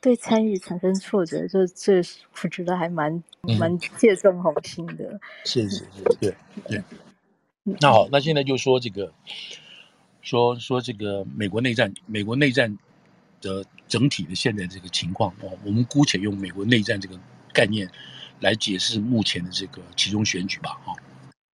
[0.00, 2.00] 对参与产生挫折，就这
[2.42, 3.22] 我觉得还蛮
[3.58, 5.18] 蛮切中红心的。
[5.44, 6.32] 是是是，对
[6.68, 6.82] 对。
[7.80, 9.12] 那好，那现在就说这个，
[10.22, 12.78] 说说这个美国内战，美国内战
[13.40, 17.18] 的整体的现在这个情况哦，我们姑且用美国内战这个
[17.52, 17.90] 概念
[18.40, 20.94] 来解释目前的这个其中选举吧，哈。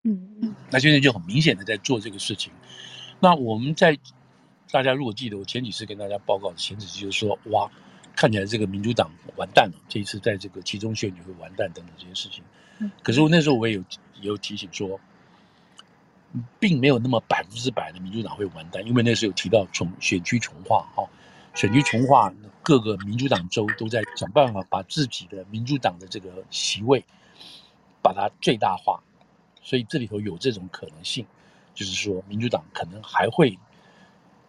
[0.04, 0.56] 嗯嗯。
[0.70, 2.52] 那现在就很明显的在做这个事情。
[3.20, 3.98] 那我们在。
[4.74, 7.70] 大家如果记得，我前几次跟大家报告的前几次就是说，哇，
[8.16, 12.42] 看起来这个民主党完蛋了，这一次在这个其中选举会完蛋等等这些事情。
[13.04, 13.82] 可是我那时候我也有
[14.22, 14.98] 也有提醒说，
[16.58, 21.04] 并没有那么百分之百的民主党会完蛋，因为那时候有提到重选区重划哈，
[21.54, 27.04] 选区重划各个民主党州都在想办法把自己的民主党的这个席位
[28.02, 29.02] 把它最大化，
[29.62, 31.26] 所以这里头有这种可能性，
[31.74, 33.58] 就是说民主党可能还会。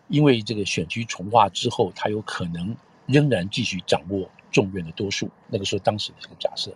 [0.08, 5.30] 因为这个选区重划之后，他有可能仍然继续掌握众院的多数。
[5.48, 6.70] 那个时候，当时的这个假设。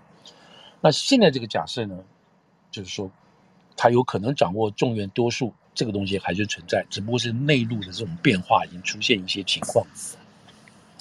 [0.81, 2.03] 那现在这个假设呢，
[2.71, 3.11] 就是说，
[3.77, 9.87] 他有可能掌握众院多数，这个东西还是存在，只不过是内陆的这种变化已经出现一些情况。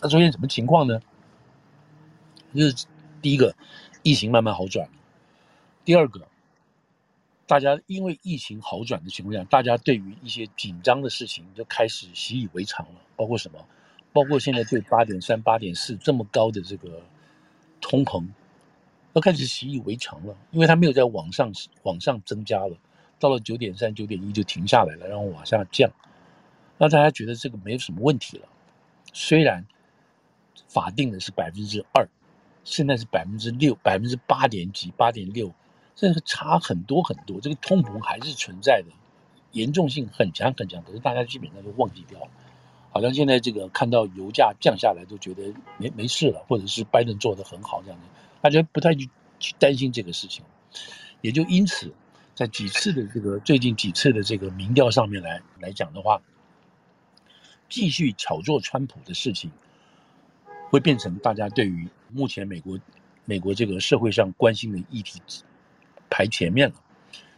[0.01, 1.01] 那出现什么情况呢？
[2.53, 2.85] 就是
[3.21, 3.55] 第一个，
[4.03, 4.87] 疫情慢慢好转；
[5.83, 6.27] 第二个。
[7.47, 12.95] 大家因为疫情好转的情况下，大家对于一些紧张的事情就开始习以为常了。
[13.15, 13.65] 包括什么？
[14.11, 17.01] 包括现在对八点三、八点四这么高的这个
[17.79, 18.27] 通膨，
[19.13, 20.35] 都开始习以为常了。
[20.51, 22.75] 因为它没有在往上往上增加了，
[23.25, 25.89] 到了九点三、九点一就停下来了，然后往下降。
[26.77, 28.47] 那大家觉得这个没有什么问题了。
[29.13, 29.65] 虽然
[30.67, 32.07] 法定的是百分之二，
[32.63, 35.51] 现在是百分之六、百分之八点几、八点六。
[35.95, 38.91] 这个差很多很多，这个通膨还是存在的，
[39.53, 42.27] 严重性很强很强，可是大家基本上都忘记掉了，
[42.91, 48.05] 好像现在这个看到油价降下来都觉得没没事了，或者是拜登做的很好这样的，
[48.41, 49.09] 大家不太去
[49.39, 50.43] 去担心这个事情，
[51.21, 51.93] 也就因此，
[52.35, 56.21] 在几次的这个最近几次的这个民调上面来来讲的话，
[57.69, 59.49] 继续炒作川普的事情，
[60.69, 62.77] 会变成大家对于目前美国
[63.23, 65.21] 美国这个社会上关心的议题。
[66.09, 66.75] 排前面了，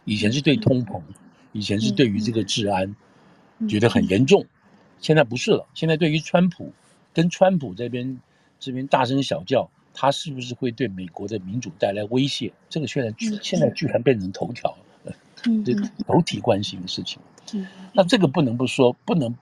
[0.04, 1.00] 以前是对通膨，
[1.52, 2.94] 以前是对于这个治安，
[3.68, 4.44] 觉得很严重，
[5.00, 5.66] 现在不是了。
[5.74, 6.72] 现在对于川普，
[7.14, 8.20] 跟川普这边
[8.58, 12.52] 这边大声小叫，他是不是会对美国的民主带来威胁？
[12.68, 14.78] 这个现在现在居然变成头条了，
[15.64, 15.74] 这
[16.06, 17.20] 头体关心的事情。
[17.92, 19.34] 那这个不能不说，不能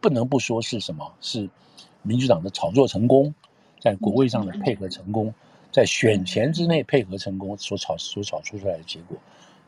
[0.00, 1.12] 不能不说是什么？
[1.20, 1.48] 是
[2.02, 3.34] 民主党的炒作成功，
[3.80, 5.32] 在国会上的配合成功。
[5.70, 9.16] 在选前之内配合成功所炒所炒出出来的结果，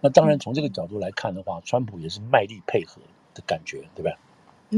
[0.02, 3.00] 那当然从这个角度来看的话，川普也是卖力配合
[3.32, 4.12] 的感觉，对吧？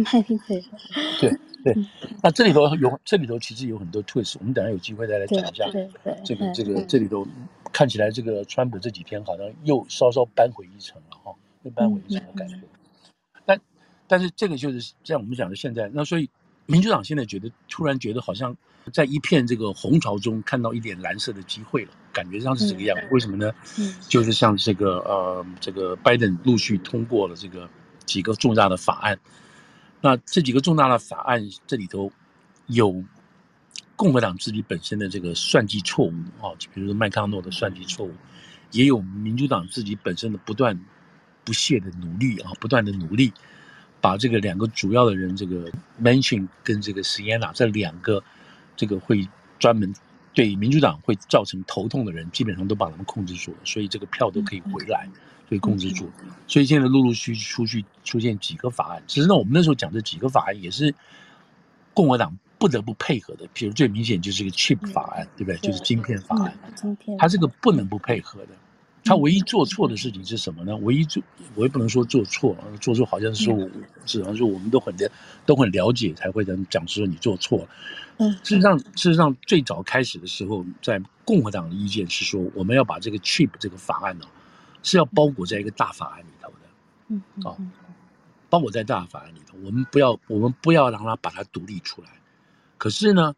[1.21, 1.33] 对
[1.65, 1.75] 对，
[2.23, 5.69] 那这里头有这里头其实有很多 twist，我们等下有机会再来讲一下。
[5.73, 7.27] 对对，这个这个这里头
[7.73, 11.35] 看起来这个川普这几天好像又稍稍扳回一城了哈，
[11.65, 12.61] 又扳回一城的感觉。
[13.45, 13.61] 但
[14.07, 16.31] 但是这个就是像我们讲的现在，那所以
[16.67, 18.57] 民主党现在觉得突然觉得好像
[18.93, 23.09] 在一片这个红潮中看到一点蓝色的机会了，感觉上是这个样子。
[23.11, 23.53] 为什么呢？
[24.09, 27.69] 就是像这个呃这个拜登陆续通过了这个
[28.05, 29.19] 几个重大的法案。
[30.01, 32.13] 那这几个重大的法案，这里头
[32.67, 33.03] 有
[33.97, 38.13] 共和党自己本身的这个算计错误啊，就比如说麦康诺的算计错误，
[38.71, 40.79] 也有民主党自己本身的不断
[41.45, 43.33] 不懈的努力啊，不断的努力，
[44.01, 48.23] 把这个两个主要的人，这个 Mansion 跟这个 Sienna 这两个
[48.77, 49.27] 这个会
[49.59, 49.95] 专门
[50.35, 55.09] 对民主党会造成头痛的人，基本上都把他们控制住了，所以这个票都可以回来。
[55.49, 56.11] 被控制住，
[56.49, 59.03] 所以现在陆陆续续出去出现几个法案。
[59.07, 60.95] 其实呢，我们那时候讲这几个法案也是
[61.95, 63.49] 共和党不得不配合的。
[63.55, 65.59] 比如最明显就是一个 chip 法案，对不对？
[65.59, 66.53] 就是晶片法案。
[66.75, 68.49] 晶片，它这个不能不配合的。
[69.05, 70.77] 他唯一做错的事情是什么呢？
[70.79, 71.23] 唯一做，
[71.55, 73.71] 我也不能说做错，做错好像是说我，
[74.05, 75.09] 只能说我们都很了
[75.47, 77.69] 都很了解才会能讲说你做错。
[78.17, 84.27] 嗯，事实上，事实上最早开始的时候，在共和党的意见是说，我们要把这个 chip 这个法案呢。
[84.87, 86.59] 是要包裹在一个大法案里头的，
[87.09, 87.59] 嗯，啊，
[88.49, 92.09] 包裹在大法案里头，我们不要，我们不要让它把它独立出来。
[92.79, 93.35] 可是呢，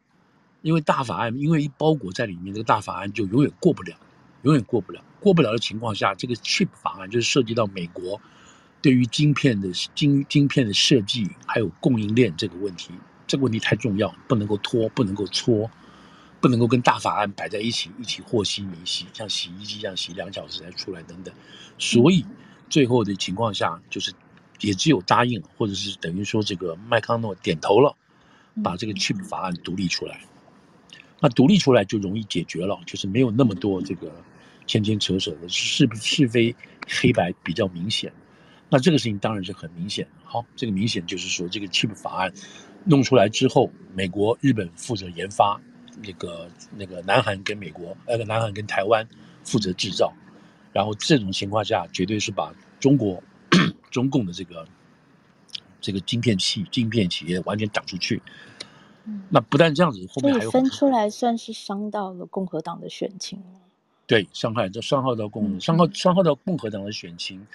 [0.61, 3.97] 因为大法案，因为一包裹在里面，这个大法案就永远过不了，
[4.43, 5.03] 永远过不了。
[5.21, 8.21] 过不了的情况下，这个 chip 法案就是涉及到美国
[8.83, 12.93] 对于晶片的晶晶片的设计还有供应链这个问题，
[13.27, 15.71] 这个问题太重要，不能够拖，不能够搓。
[16.41, 21.34] 不能够跟大法案摆在一起，一起和稀泥洗，像洗衣机这样洗两小时才出来等等，
[21.78, 22.24] 所以
[22.70, 24.12] 最后的情况下就是，
[24.61, 27.97] 也只有答应，或者是等于说这个麦康诺点头了，
[28.62, 30.20] 把这个 chip 法案独立出来，
[31.20, 34.12] 那独立出来就容易解决了，就是没有那么多这个
[34.66, 36.55] 牵牵扯扯的，是是非
[36.86, 38.12] 黑白比较明显，
[38.70, 40.07] 那这个事情当然是很明显。
[40.22, 42.32] 好，这个明显就是说这个 chip 法案
[42.84, 45.61] 弄出来之后，美国、日本负责研发。
[46.03, 49.07] 那个那个南韩跟美国，那个南韩跟台湾
[49.45, 50.13] 负责制造，
[50.73, 53.23] 然后这种情况下，绝对是把中国
[53.91, 54.67] 中共的这个
[55.81, 58.23] 这个晶片企晶片企业完全挡出去。
[59.05, 63.43] 嗯，那不但这样子，后面还有分出来，算是伤到了共和党的选情。
[64.07, 67.47] 对，伤害这伤害到共伤害伤害到共和党的选情，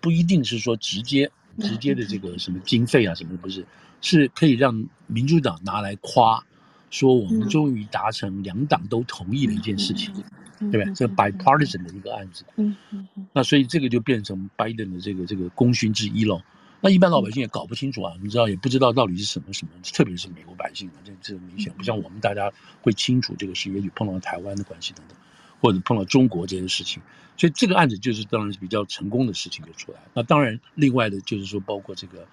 [0.00, 3.66] 不一定是说直接直接的这个什么经费啊什么的，不是，
[4.00, 6.44] 是可以让民主党拿来夸。
[6.90, 10.12] 说我们终于达成两党都同意的一件事情，
[10.60, 10.94] 嗯、对不对？
[10.94, 16.40] 这个 bipartisan 的一个案子，嗯嗯嗯，那所以这个就变成 Biden 的这个这个功勋之一喽。
[16.80, 25.18] 那一般老百姓也搞不清楚啊，你知道也不知道到底是什么什么，特别是美国百姓啊，这这明显不像我们大家会清楚这个事，也许碰到台湾的关系等等，
[25.60, 27.02] 或者碰到中国这些事情，
[27.36, 29.98] 所以这个案子就是当然是比较成功的事情就出来。
[30.14, 32.26] 那当然，另外的就是说包括这个。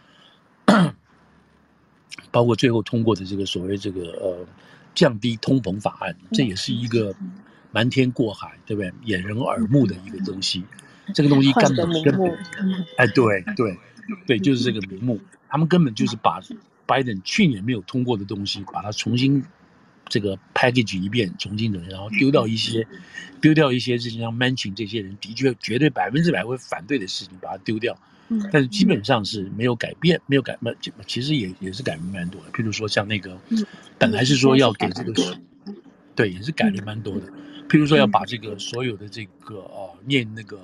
[2.31, 4.45] 包括最后通过的这个所谓这个呃
[4.93, 7.15] 降低通膨法案，这也是一个
[7.71, 8.91] 瞒天过海，对不对？
[9.03, 10.63] 掩人耳目的一个东西。
[11.13, 12.31] 这个东西根本根本，
[12.97, 13.77] 哎，对对
[14.25, 15.21] 对，就是这个名目。
[15.47, 16.41] 他们根本就是把
[16.87, 19.43] 拜登去年没有通过的东西，把它重新
[20.07, 22.87] 这个 package 一遍，重新的，然后丢掉一些，
[23.39, 27.95] 丢掉一些，就像 Manchin 这些人的确绝对百分之百会反对的事情，把它丢掉。
[28.51, 30.57] 但是基本上是没有改变，没有改，
[31.05, 32.51] 其实也也是改变蛮多的。
[32.51, 33.39] 譬如说像那个，
[33.99, 35.39] 本来是说要给这个，
[36.15, 37.27] 对，也是改了蛮多的。
[37.69, 40.59] 譬如说要把这个所有的这个呃，念那个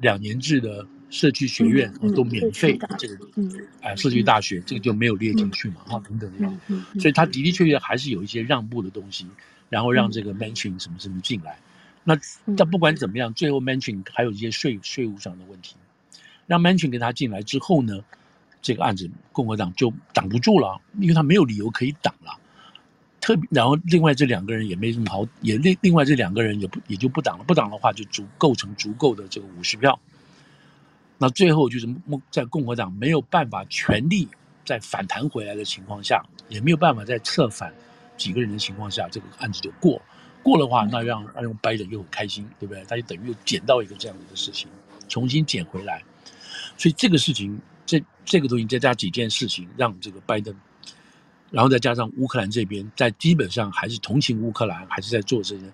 [0.00, 3.28] 两年制的社区学院都免费，这个，
[3.80, 7.00] 哎，社区大学这个就没有列进去嘛，哈，等等的。
[7.00, 9.26] 所以他的的确确还是有一些让步的东西，
[9.68, 11.58] 然后让这个 Manchin 什么什么进来。
[12.04, 12.18] 那
[12.56, 15.76] 但不管怎么样，最后 Manchin 还有一些税税务上的问题。
[16.52, 17.98] 让 Manchin 跟他进来之后呢，
[18.60, 22.38] 这个案子共和党就挡不住了，因为他没有理由可以挡了。
[23.22, 29.98] 特别，然后另外这两个人也没什么好，也另另外这两个人也不也就不挡了，不挡的话就足构成足够的这个五十票。
[31.16, 31.88] 那最后就是
[32.30, 34.28] 在共和党没有办法全力
[34.66, 37.72] 再反弹回来的情况下，也没有办法再策反
[38.18, 40.02] 几个人的情况下，这个案子就过。
[40.42, 42.84] 过的话，那让让拜登又很开心，对不对？
[42.84, 44.68] 他就等于又捡到一个这样子的事情，
[45.08, 46.02] 重新捡回来。
[46.82, 47.56] 所以这个事情，
[47.86, 50.52] 这这个东西再加几件事情，让这个拜登，
[51.48, 55.72] 然后再加上乌克兰这边，在基本上还是同情乌克兰，还是在做这些，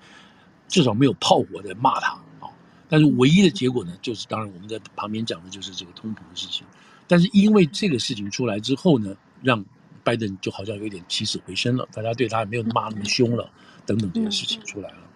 [0.68, 2.52] 至少没有炮火在骂他啊。
[2.90, 6.66] 但是唯一的结果呢，就是当然我们在旁边讲的就是这个通膨的事情。
[7.06, 9.64] 但是因为这个事情出来之后呢，让
[10.04, 13.50] 拜登就好像有点起死回生了，大家对他也没有骂那么凶了，
[13.86, 15.07] 等等这些事情出来了。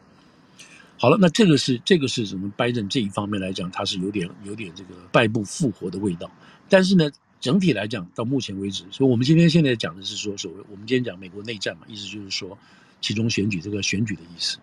[1.02, 2.48] 好了，那这个是这个是什么？
[2.56, 6.30] 拜登这一方面来讲，他是有点有点这个败部复活的味道。
[6.68, 12.56] 但是呢，整体来讲，到目前为止，所以我们今天现在讲的是说，所谓我们今天讲美国内战嘛，意思就是说，
[13.00, 14.58] 其中选举这个选举的意思。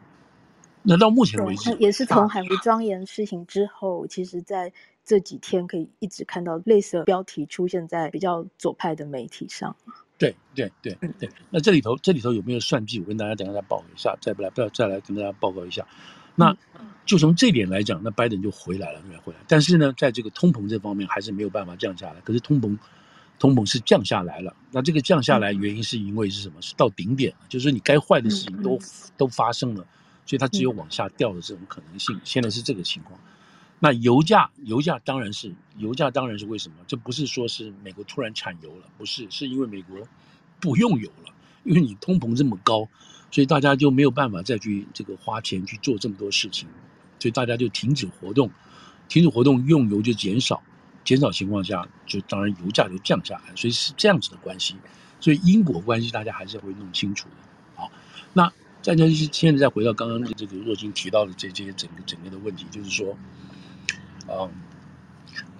[0.81, 4.71] 那到目前为止，也是从海湖庄园事情之后，其实在
[5.03, 9.75] 这几天可以一直看到类似的标题出现在比较左派的媒体上。
[10.17, 11.29] 对对对对。
[11.49, 12.97] 那这里头这里头有没有算计？
[13.01, 15.85] 我跟大家等一下再报一下，再不来不要再来跟大家报告一下。
[16.39, 16.55] 那
[17.05, 19.39] 就从这点来讲，那拜登就回来了，回来。
[19.45, 22.21] 但是呢，在这个通膨这方面还是没有办法降下来。
[22.21, 22.77] 可是通膨，
[23.37, 24.55] 通膨是降下来了。
[24.71, 26.61] 那这个降下来原因是因为是什么？
[26.61, 28.79] 是到顶点了，就是说你该坏的事情都
[29.17, 29.85] 都发生了，
[30.25, 32.17] 所以它只有往下掉的这种可能性。
[32.23, 33.19] 现在是这个情况。
[33.79, 36.75] 那油价，油价当然是油价当然是为什么？
[36.87, 39.97] 这不是说是美国突然产油了，不是，是因为美国
[40.59, 41.33] 不用油了，
[41.64, 42.88] 因为你通膨这么高。
[43.32, 46.68] 所以大家就没有办法再去这个花钱去做这么多事情，
[47.20, 48.49] 所以大家就停止活动，
[49.07, 50.64] 停止活动，用油就减少，
[51.05, 54.74] 减少情况下，就当然油价就降下来，所以是这样子的关系。
[55.20, 57.36] 所以因果关系大家还是会弄清楚的。
[57.76, 57.91] 好，
[58.34, 58.51] 那
[58.82, 63.16] 再就是现在再回到刚刚的这个若金提到的这这些整个整个的问题，就是说，
[64.28, 64.49] 嗯，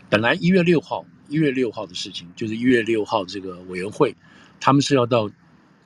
[0.10, 4.16] 本来一月六号一月六号的事情，就是一月六号这个委员会，
[4.60, 5.30] 他们是要到。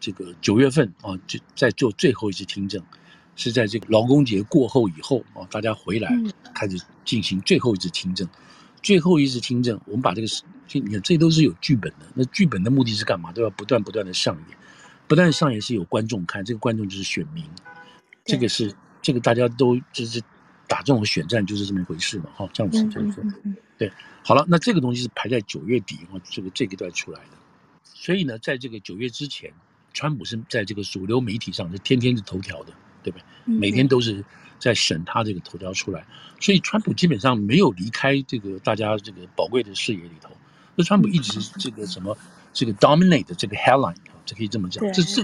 [0.03, 2.83] 这个九月份啊，就在做最后一次听证，
[3.37, 6.11] 是在这个劳工节过后以后啊，大家回来
[6.53, 8.27] 开始进行最后一次听证。
[8.81, 10.27] 最后一次听证，我们把这个
[10.73, 12.05] 你看，这都是有剧本的。
[12.15, 13.31] 那剧本的目的是干嘛？
[13.31, 14.57] 都要不断不断的上演，
[15.07, 17.45] 不断上演是有观众看，这个观众就是选民。
[18.25, 20.21] 这个是这个大家都就是
[20.67, 23.23] 打这种选战就是这么一回事嘛，哈，这样子这样子。
[23.77, 23.89] 对，
[24.21, 27.37] 好了，那这个东西是排在九月底啊，这个这个段出来的。
[27.85, 29.53] 所以呢，在这个九月之前。
[29.93, 32.73] 川普是在这个主流媒体上是天天是头条的，
[33.03, 33.23] 对不对？
[33.45, 34.23] 每天都是
[34.59, 36.05] 在审他这个头条出来，
[36.39, 40.29] 所以川普基本上没有离开这个大家这个宝贵的视野里头。
[40.75, 42.17] 那川普一直这个什么
[42.51, 44.83] 这个 dominate 这个 headline 啊，这可以这么讲。
[44.91, 45.23] 这这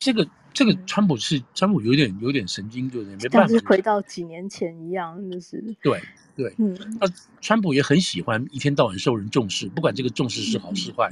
[0.00, 3.16] 这个这个川普是川普有点有点神经，就是？
[3.16, 6.02] 没办法，回到几年前一样，真的是对
[6.34, 6.52] 对。
[6.58, 7.06] 嗯，那
[7.40, 11.08] 川普也很喜欢一天到晚受人重视，不管这个重视是好是坏。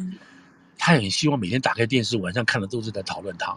[0.78, 3.56] 他也很希望每天打开电视，晚上看的都是在讨论他，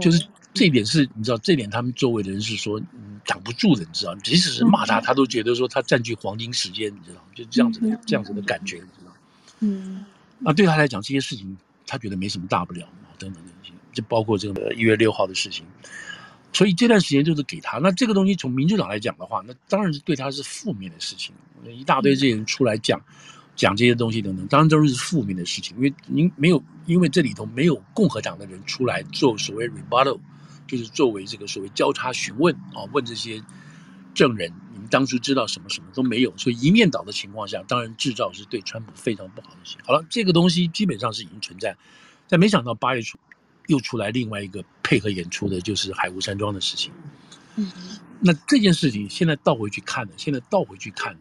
[0.00, 9.12] 就是这一点是，你知道，这一点他们周围的人是说，嗯，挡不住的，你知道，即使是骂他，他都觉得说他占据黄金时间，你知道，就这样子的，这样子的感觉，你知道，
[9.60, 10.04] 嗯，
[10.38, 12.86] 那对他来讲，这些事情他觉得没什么大不了，
[13.18, 15.66] 等等等等，就包括这个一月六号的事情，
[16.52, 17.78] 所以这段时间就是给他。
[17.78, 21.34] 那这个东西从民主党来讲的话，那当然是对他是负面的事情，
[21.66, 23.00] 一大堆这些人出来讲。
[23.56, 30.18] 讲这些东西等等，当然都是负面的事情，因为您没有，因为这里头没有共和党的人出来做所谓 rebuttal，
[30.66, 33.42] 就是作为这个所谓交叉询问啊，问这些
[34.12, 39.80] 证人，你们当初知道什么什么都没有，所以一面倒的情况下，当然制造是对川普非常不好的事情。
[39.84, 41.76] 好了，这个东西基本上是已经存在，
[42.28, 43.18] 但没想到八月初
[43.68, 46.92] 又出来另外一个配合演出的，就是海湖山庄的事情。
[47.56, 47.70] 嗯，
[48.20, 51.20] 那这件事情现在倒回去看呢，现在倒回去看了。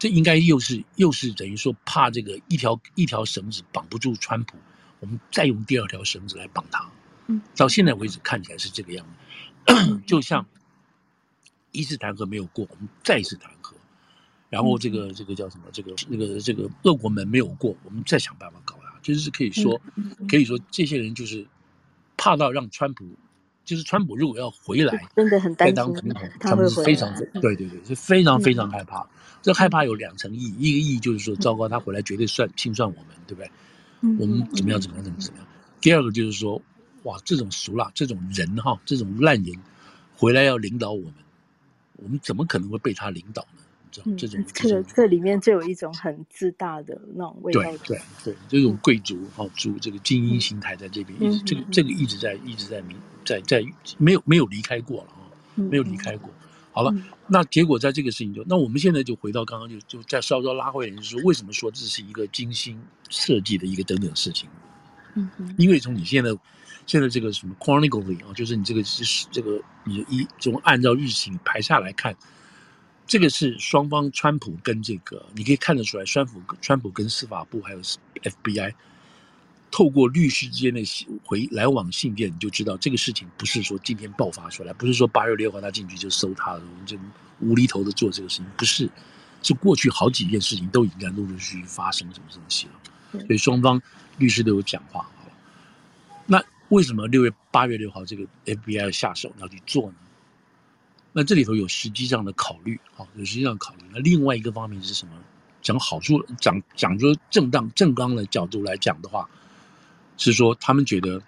[0.00, 4.56] 这应该又是又是等于说怕这个一条一条绳子绑不住川普，
[4.98, 6.90] 我们再用第二条绳子来绑他。
[7.26, 9.06] 嗯，到现在为止看起来是这个样
[9.66, 10.46] 子， 就像
[11.70, 13.74] 一次弹劾没有过，我们再一次弹劾，
[14.48, 15.64] 然后这个这个叫什么？
[15.70, 18.98] 这个那个这个恶国门没有过，我们再想办法搞他。
[19.02, 19.78] 就是可以说
[20.26, 21.46] 可以说这些人就是
[22.16, 23.06] 怕到让川普。
[23.62, 29.06] 就是川普如果要回来，真的很担心他们是非常对对对，是非常非常害怕。
[29.42, 33.50] 这害怕有两层意义，一个意义就是说，糟糕，他回来绝对算清算我们，对不对？
[34.18, 35.46] 我们怎么样怎么样怎么怎么样。
[35.80, 36.60] 第二个就是说，
[37.04, 39.54] 哇，这种俗辣，这种人哈，这种烂人
[40.16, 41.14] 回来要领导我们，
[41.96, 43.62] 我们怎么可能会被他领导呢？
[44.04, 47.60] 嗯、这种这个这里面就有一种很自大的那种味道。
[47.62, 52.80] 对对对，这种贵族哈族这个精英心态在这边，一直这个这个一直在一直在
[53.24, 53.64] 在在
[53.98, 55.26] 没有没有离开过了啊，
[55.56, 56.30] 没有离开过。
[56.72, 56.94] 好了，
[57.26, 64.48] 那结果在这个事情就，那我们现在就回到刚刚就就再稍稍拉回来，就是说为什么说这是一个精心设计的一个等等事情？
[65.14, 66.30] 嗯嗯，因为从你现在
[66.86, 72.16] 现在这个什么 chronically 啊，就是你这个是这个你一从按照日期排下来看。
[73.06, 77.80] 这个是双方，川普跟这个，你可以看得出来，川普川普跟司法部还有
[78.22, 78.72] FBI
[79.70, 80.82] 透过律师之间的
[81.24, 86.96] 回来往信件，你就知道这个事情不是说今天爆发出来，不是说八月六号他进去就搜他了，我们就
[87.40, 88.90] 无厘头的做这个事情，不是，
[89.42, 93.80] 是过去好几件事情都已经在陆陆续续发生什么东西了，所以双方
[94.18, 95.08] 律师都有讲话。
[96.26, 99.94] 那为什么六月八月六号这个 FBI 下手要去做呢？
[101.12, 103.84] 那这里头有实际上的考虑，好，有实际上的考虑。
[103.92, 105.12] 那另外一个方面是什么？
[105.62, 109.28] 讲好处，讲讲说正当正当的角度来讲的话，
[110.22, 111.22] 是说他们觉得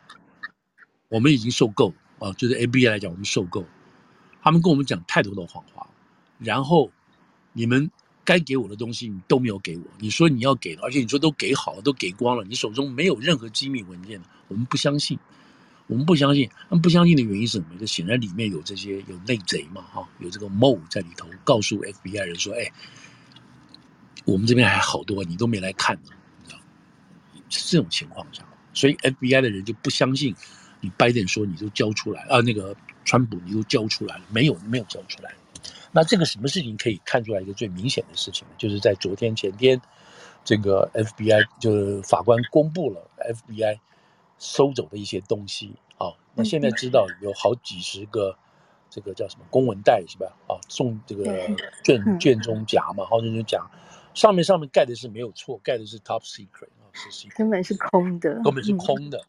[1.09, 3.64] 我们已经受够啊，就是 FBI 来讲，我们受够，
[4.43, 5.88] 他们跟我们讲太多的谎话，
[6.38, 6.90] 然后
[7.53, 7.90] 你们
[8.24, 15.18] 该给我的东西你都没有给我，你说你要给，而且你说都给好了，都给光了，你手中没有任何机密文件，我们不相信，
[15.86, 17.78] 我们不相信，他们不相信的原因是什么？
[17.80, 22.70] 就显然里面有这些有内贼嘛，哈，有这个 Mo 在里头，告诉 FBI 人说，哎。
[24.24, 26.61] 我们这边还好多，你都没来看呢，你知道？
[27.49, 30.35] 是这种情况下，所以 FBI 的人就不相信
[30.81, 35.33] 你拜登说你都交出来啊，那个川普你都交出来了，没有没有交出来。
[35.93, 39.81] 那这个什么事情可以看出来一个最明显的事情呢，就是在昨天前天，
[40.45, 43.79] 这个 FBI 就是法官公布了 FBI
[44.39, 46.12] 收走的一些东西啊。
[46.35, 48.35] 那现在知道有好几十个
[48.89, 50.35] 这个叫什么公文袋是吧？
[50.49, 51.25] 啊，送这个
[51.85, 53.70] 卷卷宗夹嘛，好像就讲。
[54.14, 56.68] 上面上面盖的是没有错，盖的是 top secret
[57.36, 59.24] 根本是空的，根本是空的。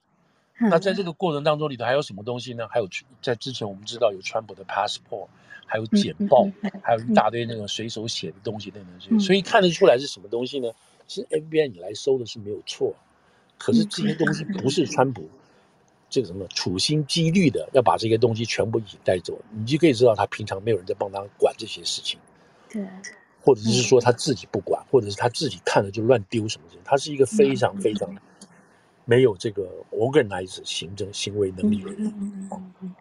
[0.60, 2.68] 嗯、那在这个过程当中里头还有什么东西呢？
[2.70, 2.88] 还有
[3.22, 5.28] 在之前我们知道有川普的 passport，
[5.66, 10.70] 还有简报，嗯、还有一大堆那种随手写的东西等等这些，嗯、所以看得出来是什么东西呢？
[11.08, 12.94] 其实 FBI 你来收的是没有错，
[13.58, 15.28] 可是这些东西不是川普
[16.10, 22.20] 这个什么处心积虑的要把这些东西全部一起带走，你就可以知道他平常没有人在帮他管这些事情。
[22.70, 22.86] 对。
[23.44, 28.10] 或者是说他自己不管，或者是他自己看了就乱丢什么的，他是一个非常非常
[29.06, 32.50] 没有这个 organize 行政行为能力的人。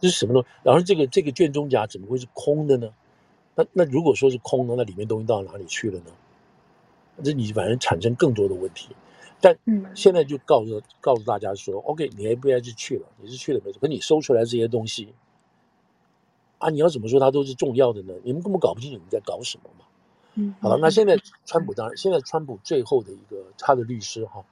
[0.01, 0.49] 这是什么东西？
[0.65, 2.91] 然后这个这个卷宗夹怎么会是空的呢？
[3.55, 6.11] 那那如果说是空的，那里面东西到哪里去了呢？
[7.23, 8.89] 这你反正产生更多的问题。
[9.41, 9.57] 但
[9.95, 15.13] 现在就告诉告诉大家说，OK，你 FBI 是去了，你是去了没错，可你搜出来这些东西
[16.59, 18.15] 啊，你要怎么说它都是重要的呢？
[18.23, 19.85] 你们根本搞不清楚你在搞什么嘛。
[20.35, 24.43] 嗯，好了，那现在川普当然，现在川普最后的一个他的律师哈，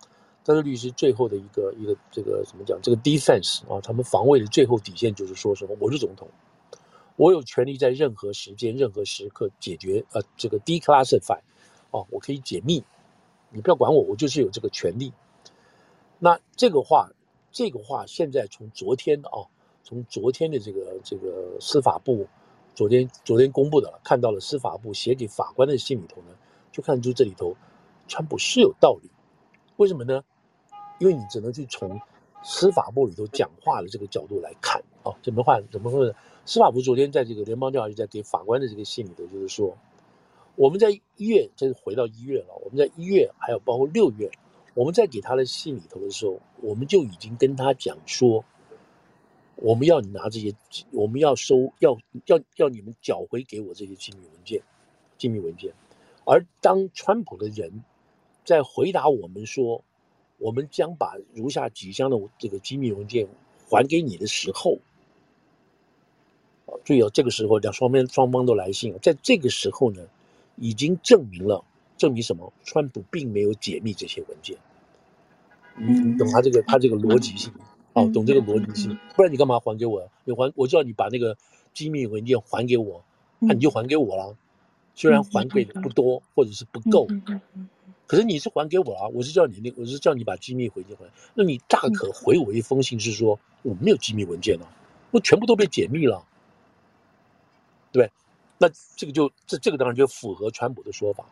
[0.45, 2.79] 他的律师最后的一个一个这个怎么讲？
[2.83, 5.75] 这个 defense 啊，他们防卫的最后底线就是说什么？
[5.81, 6.29] 我是总统，
[7.17, 11.41] 我有权利在任何时间、任何时刻解决呃这个 declassify
[11.91, 12.85] 哦，我可以解密，
[13.49, 15.15] 你不要管我，我就是有这个权利。
[16.19, 17.11] 那这个话，
[17.51, 19.49] 这个话现在从昨天啊，
[19.83, 22.29] 从昨天的这个这个司法部。
[22.75, 26.29] 昨天昨天公布的了，看到了司法部写给法官的信里头呢，
[26.73, 27.55] 就看出这里头，
[28.09, 29.11] 川普是有道理。
[29.77, 30.23] 为什么呢？
[30.99, 32.01] 因为你只能去从
[32.43, 35.13] 司法部里头讲话的这个角度来看啊。
[35.23, 35.61] 怎么话？
[35.71, 36.15] 怎么说呢？
[36.47, 39.77] 司法部昨天在这个联邦调查局在给法官的这个信里头，就是说，
[40.57, 42.55] 我们在一月，这是回到一月了。
[42.65, 44.31] 我们在一月，还有包括六月，
[44.75, 48.45] 我们在给他的信里头的时候，我们就已经跟他讲说。
[49.61, 50.55] 我们要你拿这些，
[50.91, 54.63] 我们要收，要要要你们缴回给我这些机密文件，
[55.19, 55.73] 机密文件。
[56.25, 57.85] 而当川普的人
[58.45, 59.85] 在回答我们说，
[60.39, 63.29] 我们将把如下几箱的这个机密文件
[63.69, 64.79] 还给你的时候，
[66.85, 70.07] 注意哦，这个时候两双边双方都来信，在这个时候呢，
[70.57, 71.63] 已经证明了，
[71.99, 72.51] 证明什么？
[72.65, 74.57] 川普并没有解密这些文件。
[75.77, 77.53] 你你懂他这个他这个逻辑性？
[77.93, 80.09] 哦，懂这个逻辑性，不然你干嘛还给我？
[80.25, 81.37] 你还我叫你把那个
[81.75, 83.03] 机密文件还给我，
[83.41, 84.37] 那你就还给我了。
[84.95, 87.09] 虽然还给的不多，或者是不够，
[88.07, 89.09] 可是你是还给我了。
[89.13, 91.05] 我是叫你那，我是叫你把机密文件还。
[91.35, 94.69] 那你大可回我一封信，是说我没有机密文件了，
[95.11, 96.25] 我全部都被解密了，
[97.91, 98.11] 对，
[98.59, 101.25] 那这个就这这个当然就符合川普的说法。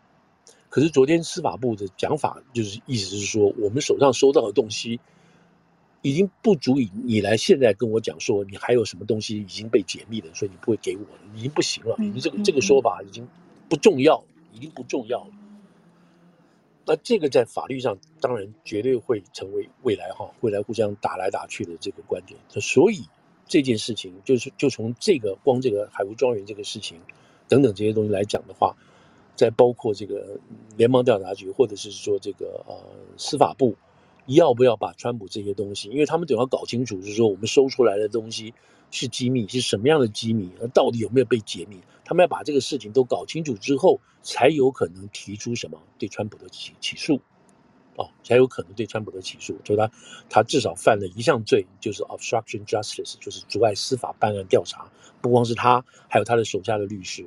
[0.71, 4.99] 可是昨天司法部的讲法就是意思是说，我们手上收到的东西。
[6.01, 11.97] 已经不足以你来现在跟我讲说你还有什么东西已经被解密了，所以你不会给我了，已经不行了。
[11.99, 13.27] 你这个这个说法已经
[13.69, 14.23] 不重要，
[14.53, 15.31] 已经不重要了。
[16.87, 22.39] 那这个在法律上当然绝对会成为未来哈未来互相打来打去的这个观点。
[22.61, 23.03] 所以
[23.47, 27.01] 这件事情就是就从这个光这个海湖庄园这个事情
[27.49, 28.77] 等等这些东西来讲的话，
[29.35, 30.39] 再包括这个
[30.77, 32.77] 联邦调查局或者是说这个呃
[33.17, 33.75] 司法部。
[34.35, 35.89] 要不要把川普这些东西？
[35.89, 38.55] 因为他们总要搞清楚，就是说我们收出来的东西
[38.91, 41.81] 是机密，是什么样的机密，到底有没有被解密？
[42.05, 47.21] 他们要把这个事情都搞清楚之后，才有可能提出什么对川普的起起诉，
[47.97, 49.55] 哦，才有可能对川普的起诉。
[49.65, 49.91] 就他，
[50.31, 54.91] 他至少犯了一项罪，就是 obstruction justice，就是阻碍司法办案调查。
[55.21, 57.27] 不光是他，还有他的手下的律师。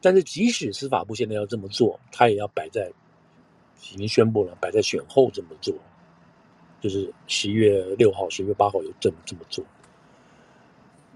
[0.00, 2.90] 但是即使司法部现在要这么做，他也要摆在
[3.92, 5.74] 已经宣布了，摆在选后这么做，
[6.80, 9.64] 就是十一月六号、十一月八号有这么这么做。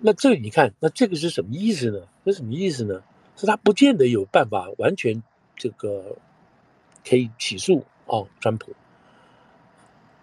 [0.01, 2.07] 那这你看，那这个是什么意思呢？
[2.25, 3.03] 这什么意思呢？
[3.37, 5.23] 是他不见得有办法完全
[5.57, 6.17] 这个
[7.05, 8.73] 可以起诉哦，川普。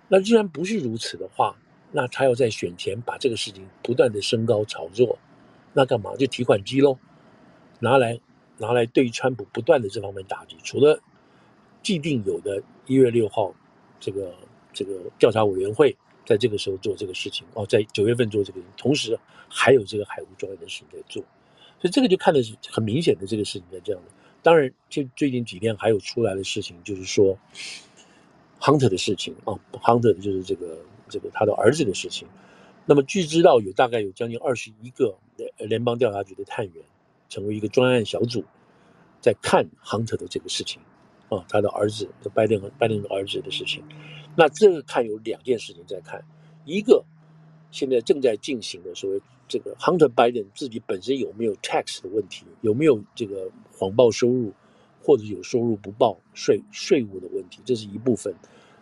[0.07, 1.55] 那既然不是如此的话，
[1.91, 5.17] 那他要在选前把这个事情不断的升高炒作，
[5.73, 6.15] 那干嘛？
[6.15, 6.97] 就提款机喽，
[7.79, 8.19] 拿来
[8.57, 10.55] 拿来对川普不断的这方面打击。
[10.63, 11.01] 除了
[11.81, 13.53] 既定有的一月六号
[13.99, 14.33] 这个
[14.73, 15.95] 这个调查委员会
[16.25, 19.17] 在这个时候做这个事情哦，在九月份做这个，同时
[19.49, 21.23] 还有这个海湖专案的事情在做。
[21.79, 24.11] 所以这个就看的是很明显的这个事情在这样的。
[24.43, 27.37] 当然，就最近几天还有出来的事情，就是说
[28.59, 30.77] ，Hunter 的事情啊，Hunter 的就是这个
[31.09, 32.27] 这个他的儿子的事情。
[32.85, 35.17] 那么据知道有大概有将近二十一个
[35.57, 36.83] 联邦调查局的探员，
[37.29, 38.43] 成为一个专案小组，
[39.19, 40.81] 在看 Hunter 的这个事情
[41.29, 43.83] 啊，他的儿子，拜登和拜登的儿子的事情。
[44.35, 46.23] 那这个看有两件事情在看，
[46.65, 47.03] 一个
[47.71, 49.21] 现在正在进行的所谓。
[49.47, 54.53] 这个 Hunter Biden 自己本身有没有 tax 的问题，有没有这个谎报收入，
[55.03, 58.33] 或者有收入不报税税务的问题，这是一部分。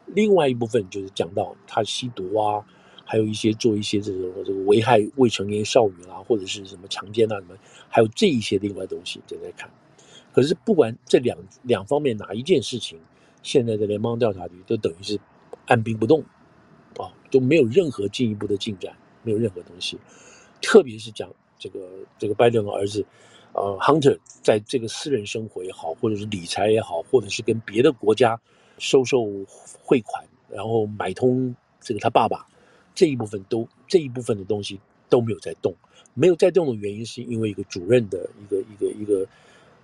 [0.05, 2.63] 另外一部分就是讲到他吸毒啊，
[3.03, 7.57] 还有一些做一些这种这个危害未成年少女啊，或者是什么强奸啊什么，
[7.89, 9.67] 还有这一些另外东西正在看。
[10.31, 12.99] 可是不管这两两方面哪一件事情，
[13.41, 15.19] 现在的联邦调查局都等于是
[15.69, 16.21] 按兵不动
[16.97, 18.93] 啊，都没有任何进一步的进展，
[19.23, 19.97] 没有任何东西。
[20.61, 21.79] 特别是讲这个
[22.17, 23.05] 这个拜登的儿子，
[23.53, 28.41] 呃，Hunter 在这个私人生活也好，或者是理财也好，或者是跟别的国家
[28.77, 29.25] 收受
[29.81, 32.45] 汇款，然后买通这个他爸爸
[32.95, 35.73] 这一部分都这一部分的东西都没有在动，
[36.13, 39.25] 没有在动的原因是因为一个主任的一个一个一个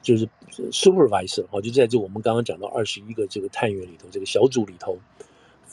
[0.02, 0.28] 就是
[0.72, 4.98] supervisor 哈，就在这我们刚刚讲到二十一个这个探员里头，这个小组里头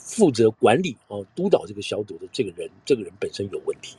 [0.03, 3.95] 负责管理啊督导这个小组的这个人，这个人本身有问题。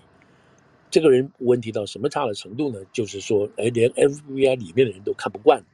[0.91, 2.79] 这个人问题到什么差的程度呢？
[2.93, 5.65] 就是说，哎，连 FBI 里面的人都看不惯，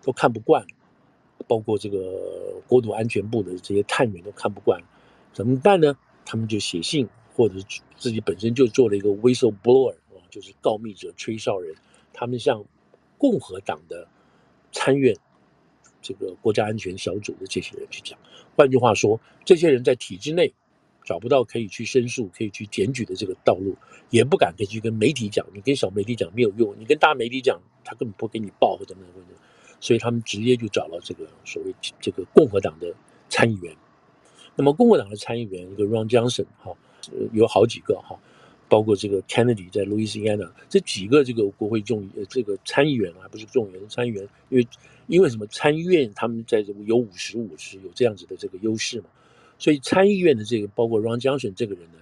[0.00, 0.64] 都看不惯，
[1.48, 4.80] 包括这个国土安全部的这些探员都看不惯，
[5.32, 5.98] 怎么办呢？
[6.24, 7.56] 他们就写信，或者
[7.96, 11.74] 自己本身就做了一个 whistleblower 啊，就是告密者、吹哨人。
[12.12, 12.64] 他们向
[13.18, 14.08] 共和党的
[14.72, 15.14] 参院
[16.02, 18.18] 这个国家安全小组的这些人去讲。
[18.56, 20.52] 换句话说，这些人在体制内。
[21.04, 23.74] 找不到可以去申诉、可以去检举的这个道路，
[24.10, 25.46] 也不敢可以去跟媒体讲。
[25.54, 29.26] 你跟小媒体讲没有用，你跟大媒体讲，他根本不给你报或怎么怎么。
[29.80, 32.94] 所以他们直接就找了这个所谓这个共和党的
[33.30, 33.74] 参议员。
[34.54, 36.76] 那么共和党的参议员一个 Ron Johnson 哈，
[37.32, 38.20] 有好几个哈，
[38.68, 44.68] 包括这个 Kennedy 在 Louisiana 这几个这个国会众议这个参议员还不是众议员参议员，因为
[45.06, 49.06] 因为什么参议院他们在这有五十五十有这样子的这个优势嘛。
[49.58, 51.98] 所以参议院的这个包括 Ron Johnson 这个人呢，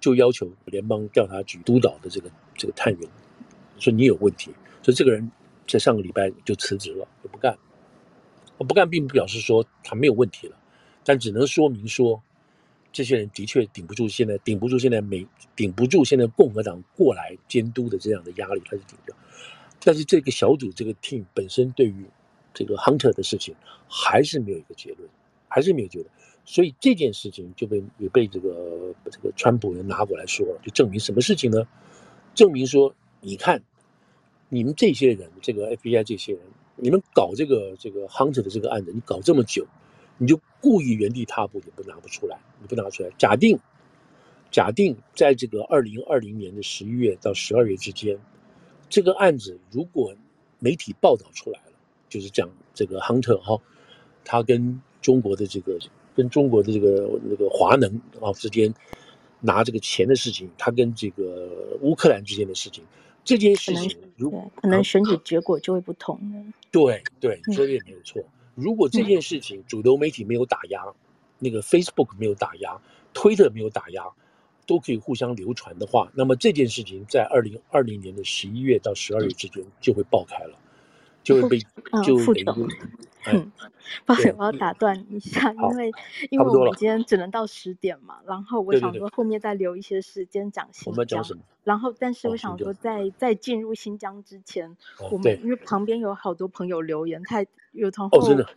[0.00, 3.10] 就要求联邦调查局督导的这个这个探员
[3.78, 4.50] 说你有问题，
[4.82, 5.30] 所以这个人
[5.66, 7.56] 在上个礼拜就辞职了，就不干。
[8.56, 10.56] 不干并不表示说他没有问题了，
[11.04, 12.20] 但只能说明说
[12.92, 19.16] 这些人的确顶不住现在顶不住现在没顶不住现在共和党过来监督的这样的压力，他是顶不了。
[19.80, 22.04] 但是这个小组这个 team 本身对于
[22.52, 23.54] 这个 Hunter 的事情
[23.88, 25.08] 还是没有一个结论，
[25.48, 26.10] 还是没有结论。
[26.44, 31.68] 所以这件事情就被也被这个这个川普人拿过来说了，就证明什么事情呢？
[32.34, 33.62] 证明说，你看，
[34.48, 36.42] 你们这些人，这个 FBI 这些人，
[36.76, 39.66] 你们搞这个这个 Hunter 的这个案子，你搞这么久，
[40.18, 43.10] 你就故意原地踏步，你不拿不出来，你不拿出来。
[43.16, 43.58] 假定，
[44.50, 48.18] 假定在这个二零二零年的十一月到十二月之间，
[48.90, 50.14] 这个案子如果
[50.58, 51.72] 媒体报道出来了，
[52.08, 53.58] 就是讲这个 Hunter 哈，
[54.24, 55.78] 他跟中国的这个。
[56.18, 57.88] 跟中国的这个那个华能
[58.20, 58.74] 啊之间
[59.40, 62.82] 拿这个钱的事情，他跟这个乌克兰之间的事情，
[63.22, 66.18] 这件事情如果可能选举结果就会不同。
[66.72, 68.20] 对对，你说的也没有错。
[68.58, 70.82] 如果这件事情主流媒体没有打压，
[71.38, 72.76] 那个 Facebook 没有打压，
[73.14, 74.02] 推特没有打压，
[74.66, 80.58] 都可以互相流传的话，那么这件事情在二零二零年的十一月到十二月之间就会爆开了，
[81.22, 81.60] 就会被
[82.04, 82.44] 就会被。
[83.26, 83.50] 嗯，
[84.06, 85.92] 抱歉，我要打断一下，因为
[86.30, 90.92] 因为我们今天只能到十点嘛，然后我想说后面再留一些时间讲新疆。
[90.92, 91.42] 我们讲什么？
[91.64, 98.48] 然后，但是我想说在，在在进入新疆之前，哦、我们因为旁边有好多朋友留言，他有同后，哦、真的，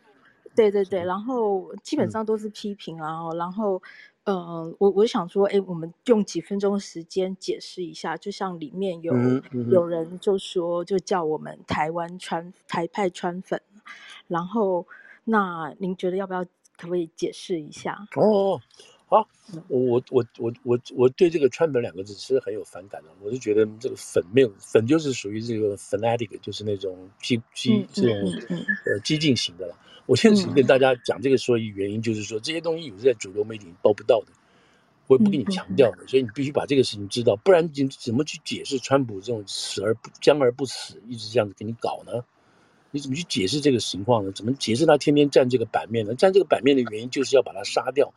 [0.56, 3.82] 对对对，然后基本上都是批评啊，嗯、然后
[4.24, 13.62] 呃，我我想说，哎，我们用几分钟时间解释一下，就像里面有、嗯嗯、有人就说，就叫我们台湾川台派川粉，
[14.28, 14.88] 然后
[15.24, 16.44] 那您觉得要不要
[16.78, 18.08] 可不可以解释一下？
[18.16, 18.60] 哦，
[19.08, 19.28] 好，
[19.68, 28.12] 我我我我我对这个川本两个字其实很有反感的，我是觉得这个粉没有粉就是属于这个 fanatic，就是那种激激这种、
[28.50, 29.76] 嗯嗯、呃激进型的了。
[30.08, 34.32] 我现在只跟大家讲这个，说一原因就是说，这些东西有在主流媒体报不到的，
[35.08, 42.24] 我也不跟你强调的，所以你必须把这个事情知道，不然你怎么去解释川普这种死而不僵而不死，一直这样子给你搞呢？
[42.92, 44.32] 你怎么去解释这个情况呢？
[44.34, 46.14] 怎么解释他天天占这个版面呢？
[46.14, 48.14] 占这个版面的原因就是要把他杀掉，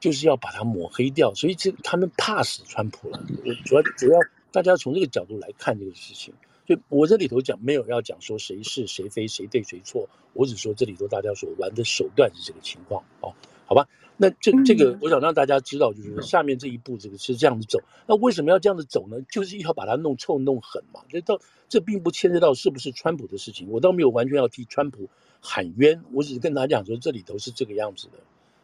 [0.00, 3.22] 就是要把他抹黑掉，所以这他们怕死川普了。
[3.64, 4.18] 主要主要
[4.52, 6.32] 大家从这个角度来看这个事情。
[6.66, 13.34] 就我这里头讲，没有要讲说谁是谁非谁对谁错，我只说这里头大家所玩的手段是这个情况哦，
[13.66, 13.86] 好吧？
[14.16, 17.78] 那这这个我想让大家知道，就是下面这一步这个是这样子走。
[18.06, 19.20] 那为什么要这样子走呢？
[19.30, 21.00] 就是要把它弄臭弄狠嘛。
[21.08, 25.08] 这到这并不牵涉到是不是川普的事情，我倒没有完全要替川普
[25.40, 28.18] 喊冤，我只是跟大家讲说这里头是这个样子的。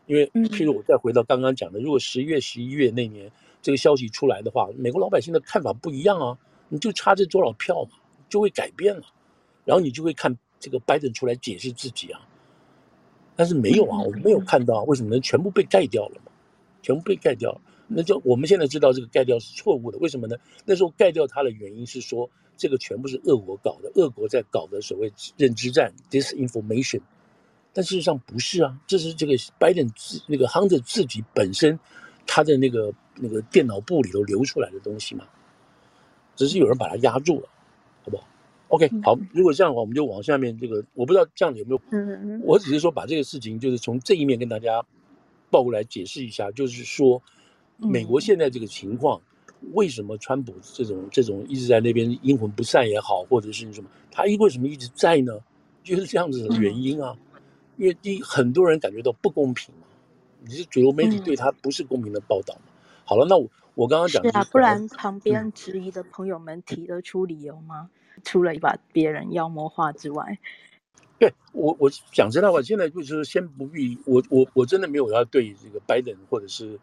[0.06, 3.30] 因为譬如我再回到刚刚讲的，如果十月十一月那年
[3.62, 6.38] 这个消息出来的话，美国老百姓的看法不一样啊。
[6.72, 7.98] 你就差这多少票嘛，
[8.28, 9.02] 就会改变了，
[9.64, 12.20] 然后你就会看这个拜登出来解释自己啊，
[13.40, 15.18] 但是没有啊，我没有看到，为什么呢？
[15.20, 16.30] 全部被盖掉了嘛，
[16.82, 17.60] 全部被盖掉了。
[17.88, 20.36] 那就我们现在知道这个盖掉是错误的，为什么呢？
[20.66, 22.28] 那时候盖掉它的原因是说，
[22.58, 27.00] 这个全部是俄国搞的，俄国在搞的所谓认知战 （disinformation），
[27.72, 31.80] 但事实上不是啊，这是这个拜登自那个 Hunter 自己本身
[32.26, 35.24] 他的那个那个电脑部里头流出来的东西嘛。
[36.36, 37.48] 只是有人把它压住了，
[38.04, 38.24] 好不好
[38.70, 39.18] ？OK，好。
[39.32, 41.80] 如果这样的话，我们就往下面这个，我不知道这样有没有。
[41.90, 42.40] 嗯嗯。
[42.42, 44.82] 我只是说把这个事情，就是从这一面跟大家
[45.50, 47.22] 报过来解释一下，就是说，
[47.76, 49.20] 美国现在这个情况，
[49.72, 55.38] 为什么川普这种这种一直在那边阴魂不散也好，或者是什么，他为什么一直在呢？
[55.84, 57.16] 就是这样子的原因啊。
[57.76, 59.86] 因为第一，很多人感觉到不公平嘛，
[60.46, 62.72] 你是主流媒体对他不是公平的报道嘛。
[63.04, 63.48] 好了，那我。
[63.76, 67.88] 我刚刚讲的是啊，不然旁边质疑的朋友们提得出理由吗？
[68.20, 70.38] 嗯、除了把别人妖魔化之外，
[71.18, 76.78] 对我我讲真的话，现在就是先不必我我我真的没有要对这个拜登或者是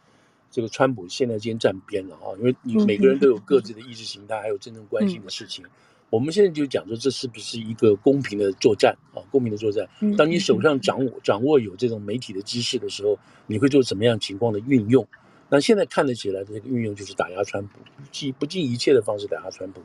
[0.51, 5.65] 这个川普现在先站边了啊，因为你每个人都有各自的意识形态，还有真正关心的事情。
[5.65, 5.69] 嗯、
[6.09, 9.19] 我们现在就讲说，这是不是一个公平的作战啊？
[9.31, 9.87] 公平的作战。
[10.17, 13.17] 当你手上掌握掌握有这种媒体的知识的时候，
[13.47, 15.05] 你会做什么样情况的运用？
[15.49, 17.79] 那现在看得起来的这个运用就是打压川普，
[18.11, 19.81] 尽不计一切的方式打压川普。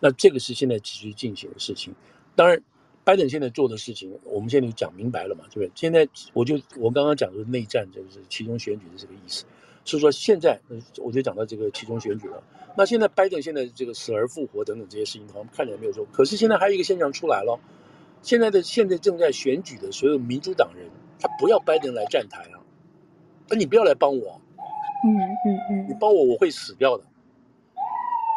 [0.00, 1.94] 那这个是现在急需进行的事情。
[2.34, 2.62] 当然，
[3.04, 5.70] 拜登现在做的事情，我们现在就讲明白了嘛，对不对？
[5.74, 9.44] 现在我就我刚刚讲的内战，就是其中选举的这个意思。
[9.84, 10.60] 所以说现在，
[10.98, 12.42] 我就讲到这个其中选举了。
[12.76, 16.04] 那现在拜登现在这个死而复活等等这些事情，我们看起来没有做。
[16.12, 17.58] 可是现在还有一个现象出来了，
[18.20, 20.90] 现在的现在正在选举的所有民主党人，
[21.20, 22.60] 他不要拜登来站台啊，
[23.48, 24.40] 那你不要来帮我。
[25.04, 25.14] 嗯
[25.46, 27.04] 嗯嗯，你帮我，我会死掉的。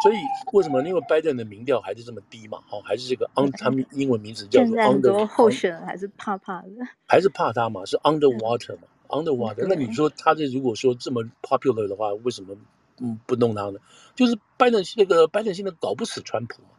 [0.01, 0.17] 所以
[0.53, 0.81] 为什么？
[0.83, 4.91] 因为拜登的民调还是这么低嘛，好，还是这个 under，他们英文名字叫做 under。
[4.91, 6.69] 很多候选人还是怕怕的，
[7.05, 7.85] 还是怕他嘛？
[7.85, 9.65] 是 underwater 嘛？underwater。
[9.67, 12.55] 那你说他这如果说这么 popular 的话，为什么
[12.99, 13.79] 嗯不弄他呢？
[14.15, 16.69] 就是拜登那个拜登现在搞不死川普嘛，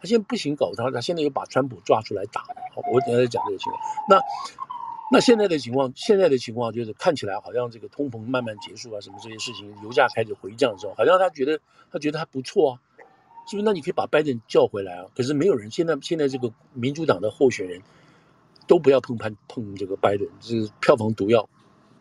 [0.00, 2.42] 他现在不行搞他，他现在又把川普抓出来打。
[2.74, 3.82] 好，我等下再讲这个情况。
[4.08, 4.20] 那。
[5.12, 11.58] 那现在的情况，现在的情况就是看起来好像这个通膨慢慢结束啊，什么这些事情，油价开始回降的时候，好像他觉得
[11.90, 12.80] 他觉得还不错啊，
[13.48, 13.64] 是不是？
[13.64, 15.06] 那你可以把拜登叫回来啊。
[15.16, 17.82] 可是没有人，现在现在这个民主党的候选人，
[18.68, 21.48] 都不要碰碰碰这个拜登，这是票房毒药，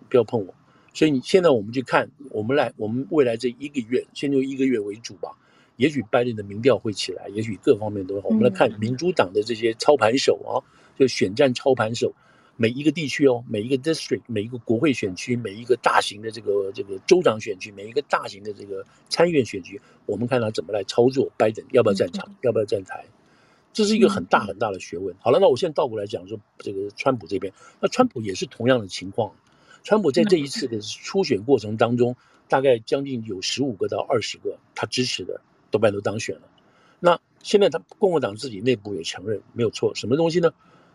[0.08, 0.54] 不要碰我。
[0.94, 5.32] 所以你现在我们去看，我们来，我们未来这一个月，先就一个月为主吧。
[5.78, 8.28] 也许拜登的民调会起来，也许各方面都好。
[8.28, 10.62] 我们来看民主党的这些操盘手啊，
[11.00, 12.14] 就选战操盘手。
[12.62, 21.32] 每一个地区哦，每一个 district，每一个国会选区，每一个大型的这个这个州长选区，每一个大型的这个参议院选区，我们看他怎么来操作。
[21.38, 23.06] 拜登要不要站场，要不要站台，
[23.72, 25.16] 这是一个很大很大的学问。
[25.22, 29.34] 好了，那我现在倒过来讲说，这个川普这边，那川普也是同样的情况。
[29.86, 32.18] 川普在这一次的初选过程当中，
[32.50, 35.40] 大概将近有十五个到二十个他支持的
[35.72, 36.42] 多半都当选了。
[37.00, 40.52] 那现在他共和党自己内部也承认没有错，什么东西呢？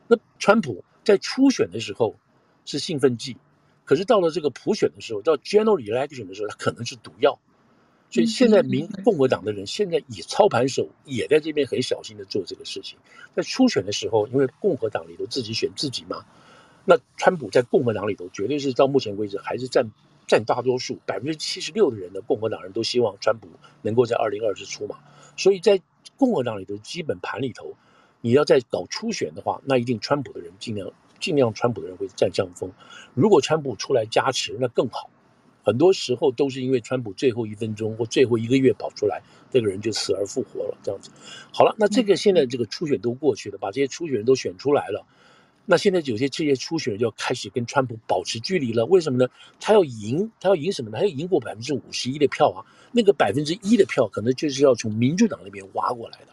[0.08, 0.84] 那川普。
[1.04, 2.16] 在初选的时候
[2.64, 3.36] 是兴奋剂，
[3.84, 7.38] 可是到了这个普选的时候，到 general election 的时候，它可能是毒药。
[8.10, 12.96] 所以现在民共和党的人现在以操盘手也在这边很小心的做这个事情。
[13.34, 16.24] 在初选的时候，因为共和党里头自己选自己嘛，
[16.84, 19.90] 那川普在共和党里头绝对是到目前为止还是占
[20.28, 23.48] 占大多数，百分之七十六的人的共和党人都希望川普
[23.82, 24.98] 能够在二零二四出马，
[25.36, 25.80] 所以在
[26.16, 27.74] 共和党里头基本盘里头，
[28.24, 32.72] 你要再搞初选的话，那一定川普的人尽量尽量川普的人会占上风。
[33.12, 35.10] 如果川普出来加持，那更好。
[35.62, 39.20] 很多时候都是因为川普最后一分钟或最后一个月跑出来，
[39.50, 41.10] 这个人就死而复活了，这样子。
[41.52, 45.04] 好了，那这个现在这个初选都过去了，把这些初选人都选出来了。
[45.66, 49.30] 那现在有些这些初选人就要开始跟川普保持距离了，为什么呢？
[49.60, 50.96] 他要赢，他要赢什么呢？
[50.96, 52.64] 他要赢过百分之五十一的票啊！
[52.90, 56.28] 那个百分之一的票，可能就是要从民主党那边挖过来的。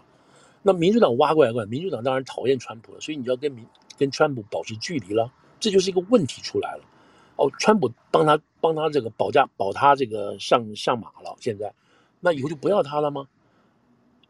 [0.62, 3.66] 那民主党挖过来过来，民主党当然讨厌川普了，所以你就要跟民
[3.98, 6.84] 跟川普保持距离了，这就是一个问题出来了。
[7.36, 11.74] 哦，川普帮他帮他这个保驾保他这个上上马了，现在，
[12.20, 13.28] 那以后就不要他了吗？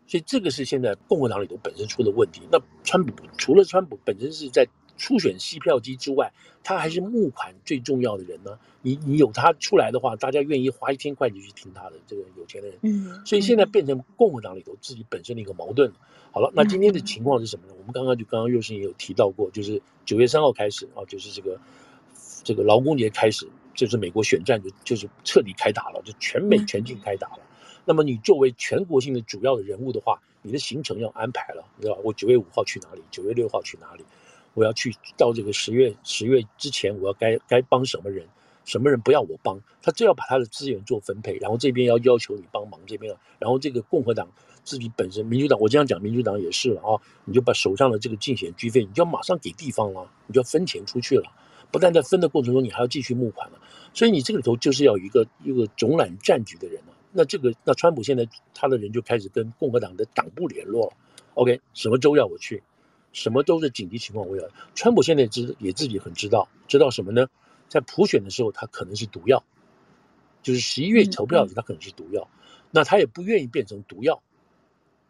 [0.07, 2.41] 所以这个是现在共和党里头本身出的问题。
[2.51, 4.67] 那川普除了川普本身是在。
[5.01, 6.31] 初选吸票机之外，
[6.63, 8.59] 他还是募款最重要的人呢。
[8.83, 12.77] 你你有他出来的话，大家愿意花一千块钱去听他的这个有钱的人。
[12.83, 15.91] 嗯，所以现在变成共和党里头自己本身的一个矛盾。
[16.31, 17.73] 好了，那今天的情况是什么呢？
[17.79, 21.59] 我们刚刚就刚刚又是也有提到过，就是九月三号开始啊，就是这个
[22.43, 27.39] 这个劳工节开始，就是美国选战就就是彻底开打了，就全美全境开打了。
[27.85, 32.01] 那么你作为全国性的主要的人物的话，你的行程要安排了，你知道吧？
[32.03, 33.01] 我九月五号去哪里？
[33.09, 34.05] 九月六号去哪里？
[34.53, 38.25] 我要去到这个十月十月之前，我要该该帮什么人，
[38.65, 44.29] 什么人不要我帮，他就要把他的资源做分配，然后这边要要求你帮忙这边，然后这个共和党
[44.63, 51.23] 自己本身，民主党我这样讲，民主党也是了啊，你就把手上的这个竞选经费，你就要马上给地方了，你就要分钱出去了，
[51.71, 53.59] 不但在分的过程中，你还要继续募款了，
[53.93, 60.93] 所以你这个里头就是要一个一个总揽战局的人了，那这个那川普现在他的人就开始跟共和党的党部联络了
[61.35, 62.61] ，OK，什么州要我去？
[63.13, 64.47] 什么都是紧急情况，我要。
[64.73, 67.27] 川普现在知也自己很知道，知道什么呢？
[67.67, 69.43] 在普选的时候，他可能是毒药，
[70.41, 72.27] 就是十一月投票时，他可能是毒药。
[72.71, 74.21] 那他也不愿意变成毒药，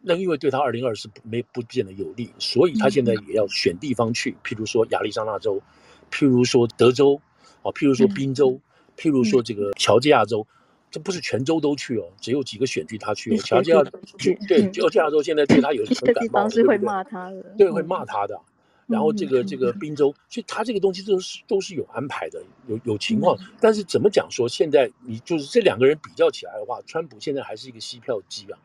[0.00, 5.62] 那因为对他二零二四没不见得有利，所以他现在也要选地方去，譬如说亚利桑那州，
[6.10, 7.20] 譬如说德州，
[7.62, 8.60] 啊，譬如说宾州，
[8.96, 10.46] 譬如说这个乔治亚州。
[10.92, 13.38] 这不是全州都去哦，只有几个选区他去哦。
[13.38, 13.82] 乔治亚
[14.18, 16.48] 去对，乔治亚州现在对他有 什么感冒？
[16.48, 18.38] 是会骂他的，对，会骂他的。
[18.86, 23.38] 然后这个这个滨州，所以他这个东西都是都是有安排的，有有情况。
[23.58, 28.58] 但是怎么讲说，现在你就是这两个人比较起来的话，川普现在还是一个吸票机啊。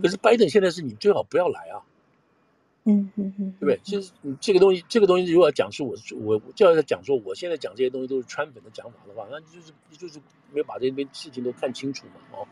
[0.00, 1.82] 可是拜登现在是你最好不要来啊。
[2.88, 3.78] 嗯嗯嗯，对不对？
[3.84, 4.10] 其实
[4.40, 10.18] 这个东西，这个东西如果要讲述我我就要讲说，我现在讲这些东西都是川粉的讲法的话，那就是就是
[10.52, 12.48] 没有把这边事情都看清楚嘛，哦。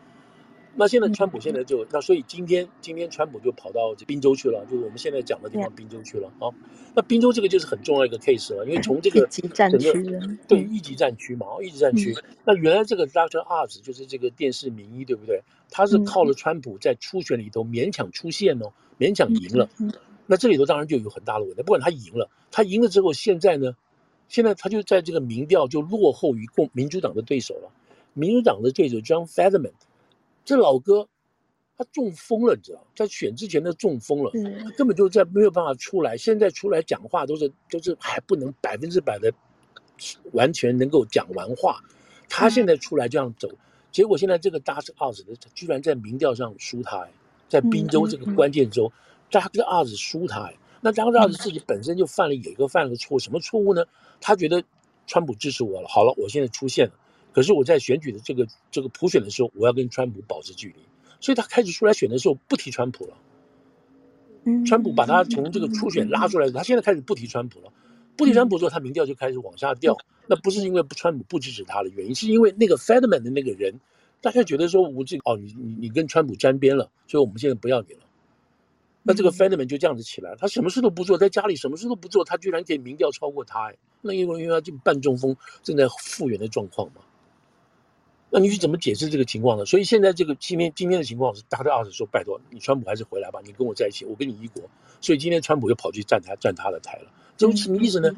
[0.78, 6.52] 那现在川普现在就那，所以今天今天川普就跑到这宾州去了，就是我们现在讲的地方宾州去了啊。
[6.94, 9.78] 那宾州这个就是很重要一个 case 了，因为从这个整个
[10.46, 12.14] 对一级战区嘛，一级战区。
[12.44, 15.40] 那原来这个 Doctor Oz 就是这个电视名医，对不对？
[15.70, 19.70] 他是靠了川普在初选里头勉强出现哦，勉强赢了。
[20.26, 21.62] 那这里头当然就有很大的问题。
[21.62, 23.76] 不管他赢了，他赢了之后，现在呢，
[24.28, 27.70] 现在他就在这个民调就落后于共民主党的对手了。
[28.12, 29.72] 民主党的对手 John Fetterman，
[30.44, 31.06] 这老哥
[31.76, 34.30] 他中风了，你知道，在选之前他中风了，
[34.64, 36.16] 他根本就在没有办法出来。
[36.16, 39.30] 现在出来讲话都是都是还不能百分之百的
[40.32, 41.80] 完全能够讲完话。
[42.28, 43.48] 他现在出来这样走，
[43.92, 44.92] 结果现在这个 Dr.
[44.94, 47.06] Oz 的居然在民调上输他，
[47.48, 48.90] 在宾州这个关键州。
[49.30, 53.84] 扎克阿兹输他，那扎克阿兹自己本身就犯了有一个犯了个错，什么错误呢？
[54.20, 54.62] 他觉得
[55.06, 56.92] 川普支持我了，好了，我现在出现了，
[57.32, 60.76] 可是我在选举的这个这个普选的时候，我要跟川普保持距离，
[61.20, 63.14] 所以他开始出来选的时候不提川普了。
[64.64, 67.72] 川普把他从这个初选拉出来，他现在开始不提川普了，
[68.16, 69.98] 不提川普之后，他民调就开始往下掉。
[70.28, 73.80] 那不是因为川普不支持他的原因，是因为那个 Fedman 的那个人，
[74.20, 78.00] 大家觉得说我这哦，你你你跟川普沾边了，所以我们现在不要你了。
[79.08, 87.02] 那这个 Fetterman 就这样子起来，他什么事都不做，在家里什么事都不做，他居然可以民调超过他哎，那因为因为他就半中风，正在复原的状况嘛。
[88.30, 89.64] 那你去怎么解释这个情况呢？
[89.64, 94.64] 所以现在这个今天今天的情况是，大家二十说拜托你川普还是回来吧，你跟我在一起，我跟你一国。
[95.00, 98.10] 所以今天川普又跑去站台站他的台了，这什么意思呢？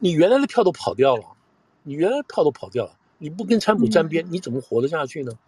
[0.00, 1.24] 你原来的票都跑掉了，
[1.84, 5.38] 你原来的票都跑掉了，你不跟川普沾边，你怎么活得下去呢？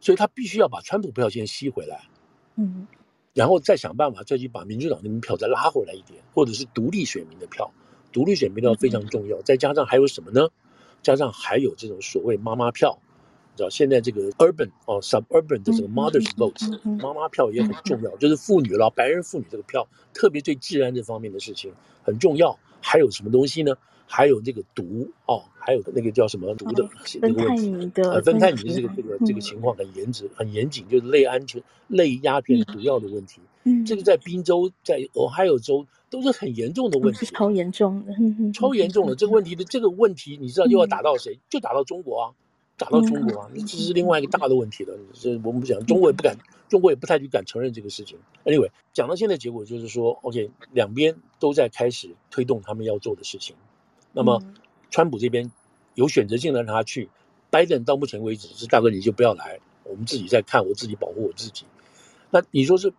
[0.00, 2.08] 所以他必须要把川普票先吸回来。
[2.56, 2.88] 嗯。
[3.34, 7.72] 然后再想办法，再去把民主党那边票再拉回来一点，或者是独立选民的票，
[8.12, 9.40] 独立选民的票非常重要。
[9.42, 10.48] 再加上还有什么呢？
[11.02, 12.98] 加上还有这种所谓妈妈票，
[13.52, 21.72] 你知道现在这个 urban 哦 suburban 的这个 mother's vote，妈妈票也很重 要，就是妇女了，白人妇女这个票，特别对治安这方面的事情
[22.02, 22.58] 很重要。
[22.80, 23.76] 还有什么东西呢？
[24.06, 26.88] 还有这个毒哦，还有那个叫什么毒的
[27.20, 33.40] 那个问题，呃，芬太尼这个这个这个情况很严谨，很严谨，就是类安全类鸦片毒药的问题。
[33.64, 38.12] 嗯，这个在宾州，在俄亥俄州都是很严重的问题，超严重的，
[38.52, 41.38] 超严重的这个问题的这个问题，你知道又要打到谁？
[41.48, 42.34] 就打到中国啊，
[42.76, 44.98] 打到中国啊，这是另外一个大的问题了。
[45.14, 46.36] 这我们不讲，中国也不敢，
[46.68, 48.18] 中国也不太去敢承认这个事情。
[48.44, 53.54] Anyway，讲到现在结果就是说，OK，两边都在开始推动他们要做的事情。
[54.12, 54.42] 那么，
[54.90, 55.50] 川普这边
[55.94, 57.08] 有选择性的让他去，
[57.50, 61.64] 拜登到目前为止是大哥你就不要来，我们自己在看，我自己保护我自己。
[62.30, 62.92] 那你说是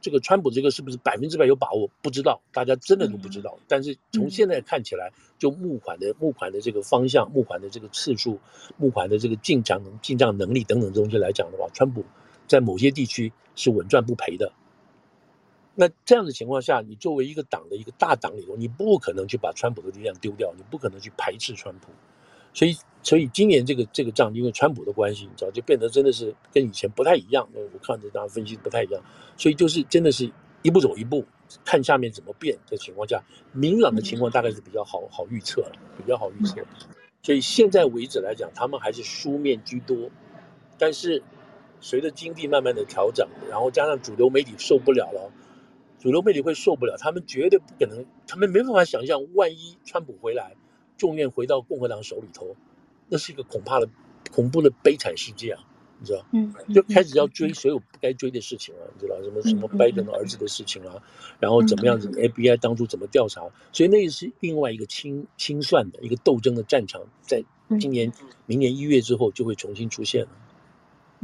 [0.00, 1.90] 这个川普这个是不是百分之百有把握？
[2.02, 3.58] 不知道，大家真的都不知道。
[3.66, 8.38] 但是从现在看起来，就募款的募款的这个方向、募款的这个次数、
[8.76, 12.04] 募款的这个进账进账能力等等东西来讲的话，川普
[12.46, 14.52] 在某些地区是稳赚不赔的。
[15.80, 21.92] 那这样的情况下，你作为一个党的一个大党里头，你不可能去把川普的力量丢掉，你不可能去排斥川普，
[22.52, 27.48] 所以，所以今年这个这个仗，因为川普的关系，你知道，就变得真的是跟以前不太一样。
[27.54, 29.00] 我看着大家分析不太一样，
[29.36, 30.28] 所以就是真的是
[30.62, 31.24] 一步走一步，
[31.64, 33.22] 看下面怎么变的情况下，
[33.52, 36.56] 明朗的情况大概是比较好好预测了，比较好预测。
[37.22, 40.10] 所以现在为止来讲，他们还是书面居多，
[40.76, 41.22] 但是
[41.80, 45.30] 随着经济慢慢的调整，然后加上主流媒体受不了了。
[45.98, 50.54] 主流媒体会受不了，他们绝对不可能，他们没办法想象，万一川普回来，
[50.96, 52.54] 众院回到共和党手里头，
[53.08, 53.88] 那是一个恐怕的、
[54.30, 55.64] 恐怖的悲惨世界啊！
[55.98, 61.02] 你知道，嗯，就开始要追所有不该追的事情啊，你知道什么什么拜登的儿子的事情啊，
[61.40, 63.42] 然后怎么样子，FBI 当初怎么调查，
[63.72, 67.42] 所以那也是另外一个清清算的一个斗争的战场，在
[67.80, 68.12] 今年、
[68.46, 70.30] 明年一月之后就会重新出现了，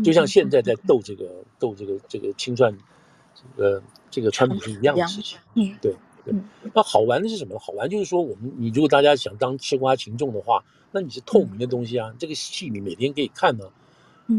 [0.03, 2.77] 就像现在在斗这个斗这个这个清算。
[3.57, 3.83] 呃，
[4.15, 5.93] 这个川普是一样的事情，嗯，对
[6.25, 6.33] 对。
[6.73, 7.59] 那好玩的是什么？
[7.59, 13.69] 好玩就是说，我们你如果大家想当吃瓜群众的话，那你是透明的东西啊，这个戏你每天可以看呢，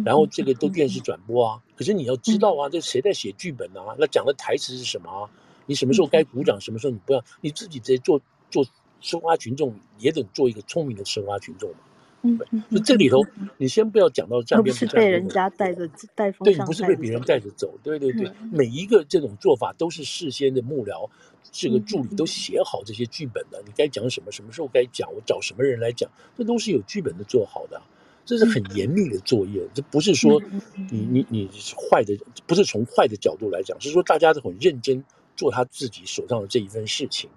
[0.05, 1.61] 然后这个都电视转播啊。
[1.75, 3.97] 可是你要知道啊，这谁在写剧本啊？
[3.99, 5.29] 那讲的台词是什么啊？
[5.65, 7.21] 你什么时候该鼓掌，什么时候你不要？
[7.41, 8.65] 你自己在做做
[9.01, 11.77] 吃瓜群众，也得做一个聪明的吃瓜群众嘛。
[12.25, 13.21] 嗯，就这里头，
[13.57, 21.09] 你先不要讲到站边不站边，不是被人家带着带风，对，不是被别人带着走，对对对，每一个这种做法都是事先的幕僚，
[21.51, 27.81] 这个助理都写好这些剧本的，你该讲什么，什么时候该讲，我找什么人来讲，这都是有剧本的做好的，
[28.25, 30.41] 这是很严密的作业，这不是说
[30.89, 32.17] 你你你坏的，
[32.47, 35.03] 不是从坏的角度来讲，是说大家都很认真
[35.35, 37.29] 做他自己手上的这一份事情，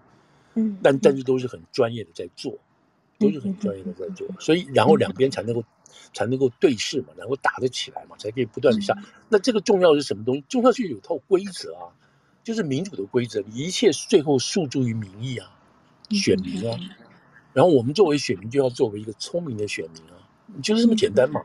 [0.55, 2.57] 嗯，但但是都是很专业的在做。
[3.19, 5.65] 都是很专业的在做，所以然后两边才能够
[6.15, 8.97] 才能够对视嘛，然后打得起来嘛，才可以不断的下。
[9.29, 10.45] 那这个重要是什么东西？
[10.49, 11.91] 重要是有套规则啊，
[12.45, 15.51] 就是民主的规则，一切最后诉诸于民意啊，
[16.11, 16.79] 选民啊。
[17.53, 20.15] 然后我们作为选民，就要作为一个聪明的选民啊，
[20.63, 21.43] 就是这么简单嘛。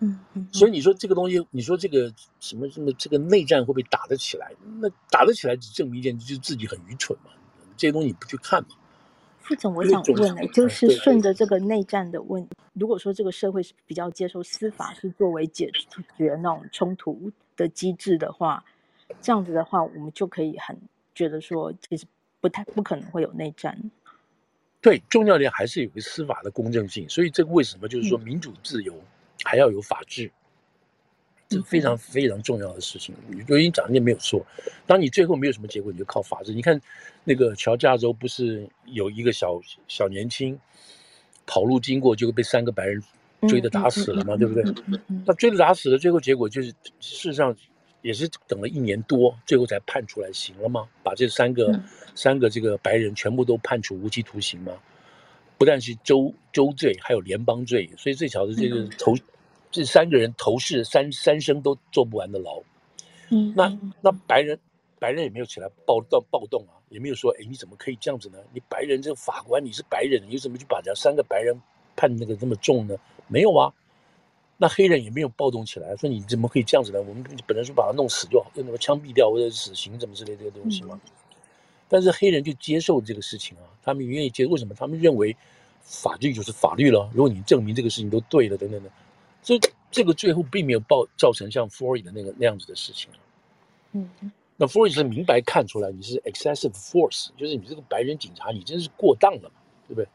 [0.00, 0.46] 嗯嗯。
[0.52, 4.52] 所以你说这个东西，你说这个什么什么这个内战会不会打得起来？
[4.80, 7.30] 那打得起来只证明一件，就是自己很愚蠢嘛。
[7.76, 8.68] 这些东西你不去看嘛。
[9.46, 15.70] 副总，我想问的，就是顺着这个内战的问，如果说这个社会是比较接受司法是作为解
[16.16, 18.64] 决那种冲突的机制的话，
[19.20, 20.76] 这样子的话，我们就可以很
[21.14, 22.04] 觉得说，其实
[22.40, 23.78] 不太不可能会有内战。
[24.80, 28.92] 对，重要点还是有个司法的公正性，所以这个为什么就是说民主自由
[29.44, 30.24] 还要有法治。
[30.26, 30.32] 这
[31.50, 33.14] 是非常非常重要的事情。
[33.28, 34.44] 你就已经讲的也没有错。
[34.86, 36.52] 当你最后没有什么结果，你就靠法治。
[36.52, 36.80] 你看
[37.24, 40.58] 那个乔治亚州不是有一个小小年轻
[41.46, 43.00] 跑路经过，就被三个白人
[43.48, 44.64] 追着打死了嘛，对不对？
[45.24, 47.56] 那追着打死了，最后结果就是事实上
[48.02, 50.88] 也是等了一年多，最后才判出来刑了吗？
[51.04, 51.80] 把这三个
[52.14, 54.72] 三个这个白人全部都判处无期徒刑吗？
[55.58, 57.88] 不但是州州罪，还有联邦罪。
[57.96, 59.14] 所以最小的这个头。
[59.70, 62.62] 这三个人头是三三生都坐不完的牢，
[63.30, 64.58] 嗯，那那白人
[64.98, 68.38] 白人也没有起来暴动暴动啊，也没有说，哎，你怎么可以这样子呢？
[68.52, 71.60] 你白人这个法官你是白人，你怎么去把这三个白人
[71.94, 72.96] 判那个这么重呢？
[73.28, 73.72] 没有啊，
[74.56, 77.00] 那黑人也没有暴动起来，说你怎么可以这样子呢？
[77.00, 80.98] 我们本来说把他弄死就好，用什么枪毙掉或者死刑什么之类的这个东西嘛。
[81.04, 81.10] 嗯，
[81.88, 84.74] 但是黑人就接受这个事情啊，他们愿意接受，为什么？
[84.74, 85.36] 他们认为
[85.82, 88.90] 法律就是法律了，如果你证明这个事情都对了，等等的。
[89.46, 89.60] 所以
[89.92, 93.08] 这个最后并没有爆造成像 Floyd 的那个那样子的事情，
[93.92, 94.10] 嗯，
[94.56, 99.54] 那 Floyd 是明白看出来你是 excessive force，就是你这个白人警察你真是过当了嘛，
[99.86, 100.08] 对不对？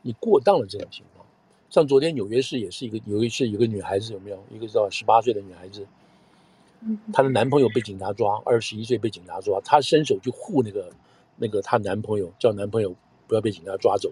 [0.00, 1.26] 你过当了这种情况。
[1.68, 5.86] 像昨天纽约市也是一个，有一次有个女孩子有没有一个叫十八岁的女孩子，
[7.12, 10.90] 她的男朋友被警察抓，二十一岁被警察抓，她伸手去护那个
[11.36, 12.96] 那个她男朋友，叫男朋友
[13.28, 14.10] 不要被警察抓走。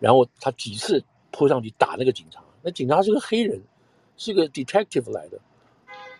[0.00, 3.60] 然后她几次扑上去打那个警察，那警察是个黑人，
[4.16, 5.38] 是个 detective 来的，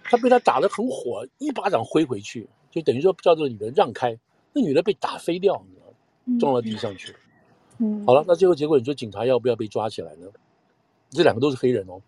[0.04, 4.18] 他被他打得很火，一巴掌挥回去，就等于说叫这个女的让开，
[4.52, 6.38] 那女的被打飞掉，你知道吗？
[6.38, 7.14] 撞到地上去。
[7.78, 10.26] 嗯，好了，那最后结果你说警察要不要被抓起来呢？
[11.10, 12.00] 这两个都是黑人哦。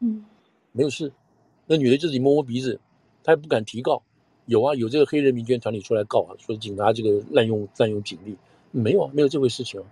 [0.00, 0.24] 嗯，
[0.72, 1.12] 没有事，
[1.66, 2.78] 那女的就自己摸摸鼻子，
[3.24, 4.02] 她也不敢提告。
[4.46, 8.36] 有啊，有这个黑人民权团体出来告啊，说警察这个滥用滥用警力，
[8.70, 9.86] 没有啊，没有这回事情啊。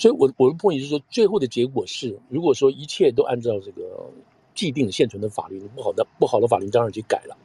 [0.00, 4.10] 所以我，我我的 point 是说，最后的结果是，如果说一切都按照这个
[4.54, 7.36] 既定现存的法律，不好的不好的法律当然去改了。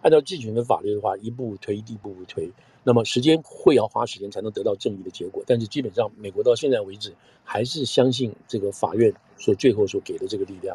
[0.00, 2.50] 按照既存的法律的话，一步推一步步推，
[2.82, 5.44] 那么时间会要花时间才能得到正义的结果。
[5.46, 7.14] 但是基本上，美国到现在为止
[7.44, 10.74] 还是相信这个法院所最后所给的这个力量，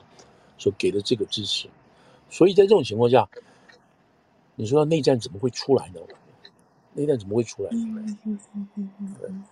[0.59, 1.67] 所给的这个支持。
[2.29, 3.27] 所以在这种情况下。
[4.55, 5.99] 你说内战怎么会出来呢？
[6.93, 7.77] 内战怎么会出来呢？
[7.81, 9.43] 嗯嗯嗯嗯嗯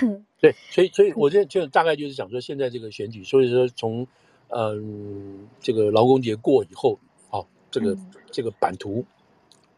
[0.00, 0.12] 对，
[0.52, 4.06] 对，所以所以我这就大概就是想说，现在这个选举，所以说从
[4.48, 6.98] 嗯这个劳工节过以后，
[7.30, 7.96] 啊，这个
[8.30, 9.04] 这个版图，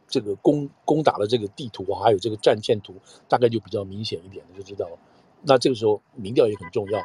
[0.08, 2.94] 这个攻攻打的这个地图还有这个战线图，
[3.28, 4.98] 大概就比较明显一点，就知道了。
[5.42, 7.00] 那这个时候民调也很重要，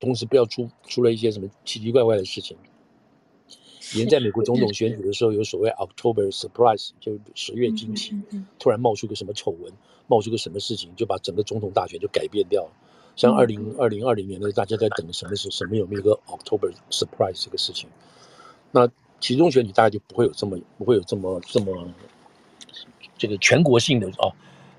[0.00, 2.56] 同时不要出出了一些什么奇奇怪怪的事情。
[3.94, 8.14] 连在美国总统选举的时候，有所谓 October surprise，就十月惊奇，
[8.58, 9.72] 突然冒出个什么丑闻，
[10.06, 12.70] 冒出个什么事情，就把整个总统大选就改变掉了。
[13.16, 17.88] 像二零二零二零年呢大家在等什么是什么有没有个 October surprise 这个事情，
[18.70, 18.88] 那
[19.20, 21.88] 其中选举大概就不会有这么不会有这么这么
[23.16, 24.30] 这个全国性的啊，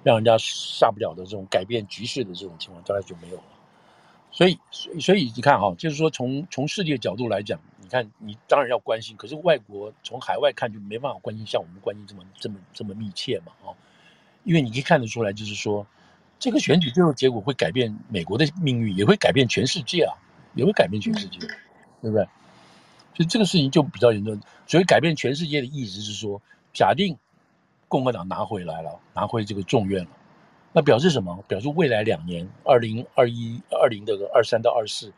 [0.04, 3.44] 让人家下不了的这种改变局势的这种情况，大概就没有了。
[4.32, 7.60] 所以，所以，所以你看哈，就是说从从世界角度来讲。
[7.90, 13.74] 你看，你当然要关心，可是外国从海外看就没办法关心，像我们关心这么这么这么密切嘛，啊，
[14.44, 15.88] 因为你可以看得出来，就是说
[16.38, 20.14] 这个选举最后结果会改变美国的命运，也会改变全世界啊，
[20.54, 21.40] 也会改变全世界，
[22.00, 22.24] 对不对？
[23.16, 24.40] 所以这个事情就比较严重。
[24.68, 26.40] 所以改变全世界的意思是说，
[26.72, 27.18] 假定
[27.88, 30.12] 共和党拿回来了，拿回这个众院了，
[30.74, 31.44] 那表示什么？
[31.48, 35.12] 表示未来两年，二零二一、二零这个二三到二四。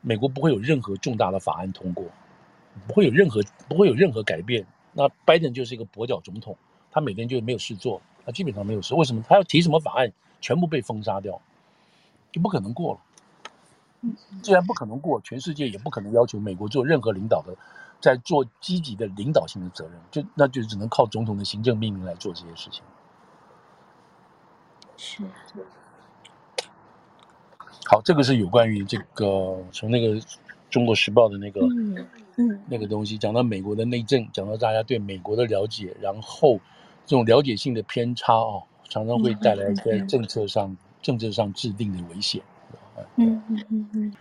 [0.00, 2.04] 美国不会有任何重大的法案通过，
[2.86, 4.66] 不会有任何不会有任何改变。
[4.92, 6.56] 那拜登就是一个跛脚总统，
[6.90, 8.94] 他每天就没有事做，他基本上没有事。
[8.94, 11.40] 为什么他要提什么法案，全部被封杀掉，
[12.32, 13.00] 就不可能过了。
[14.42, 17.54] 既然不可能过，全世界也不可能要求美国做任何领导的，
[18.00, 22.82] 在做积极的领导性的责任，就那就只能靠总统的行政命令来做这些事情。
[24.96, 25.22] 是。
[27.90, 30.14] 好，这个是有关于这个从那个
[30.70, 32.06] 《中国时报》的那个嗯，
[32.36, 36.60] 嗯那个东西讲到美国的内政，讲到大家对美国的了解，然后
[37.04, 42.40] 这种了解性的偏差哦，常常会带来在政策上、嗯、政策上制定的危险。
[43.16, 44.12] 嗯嗯嗯嗯。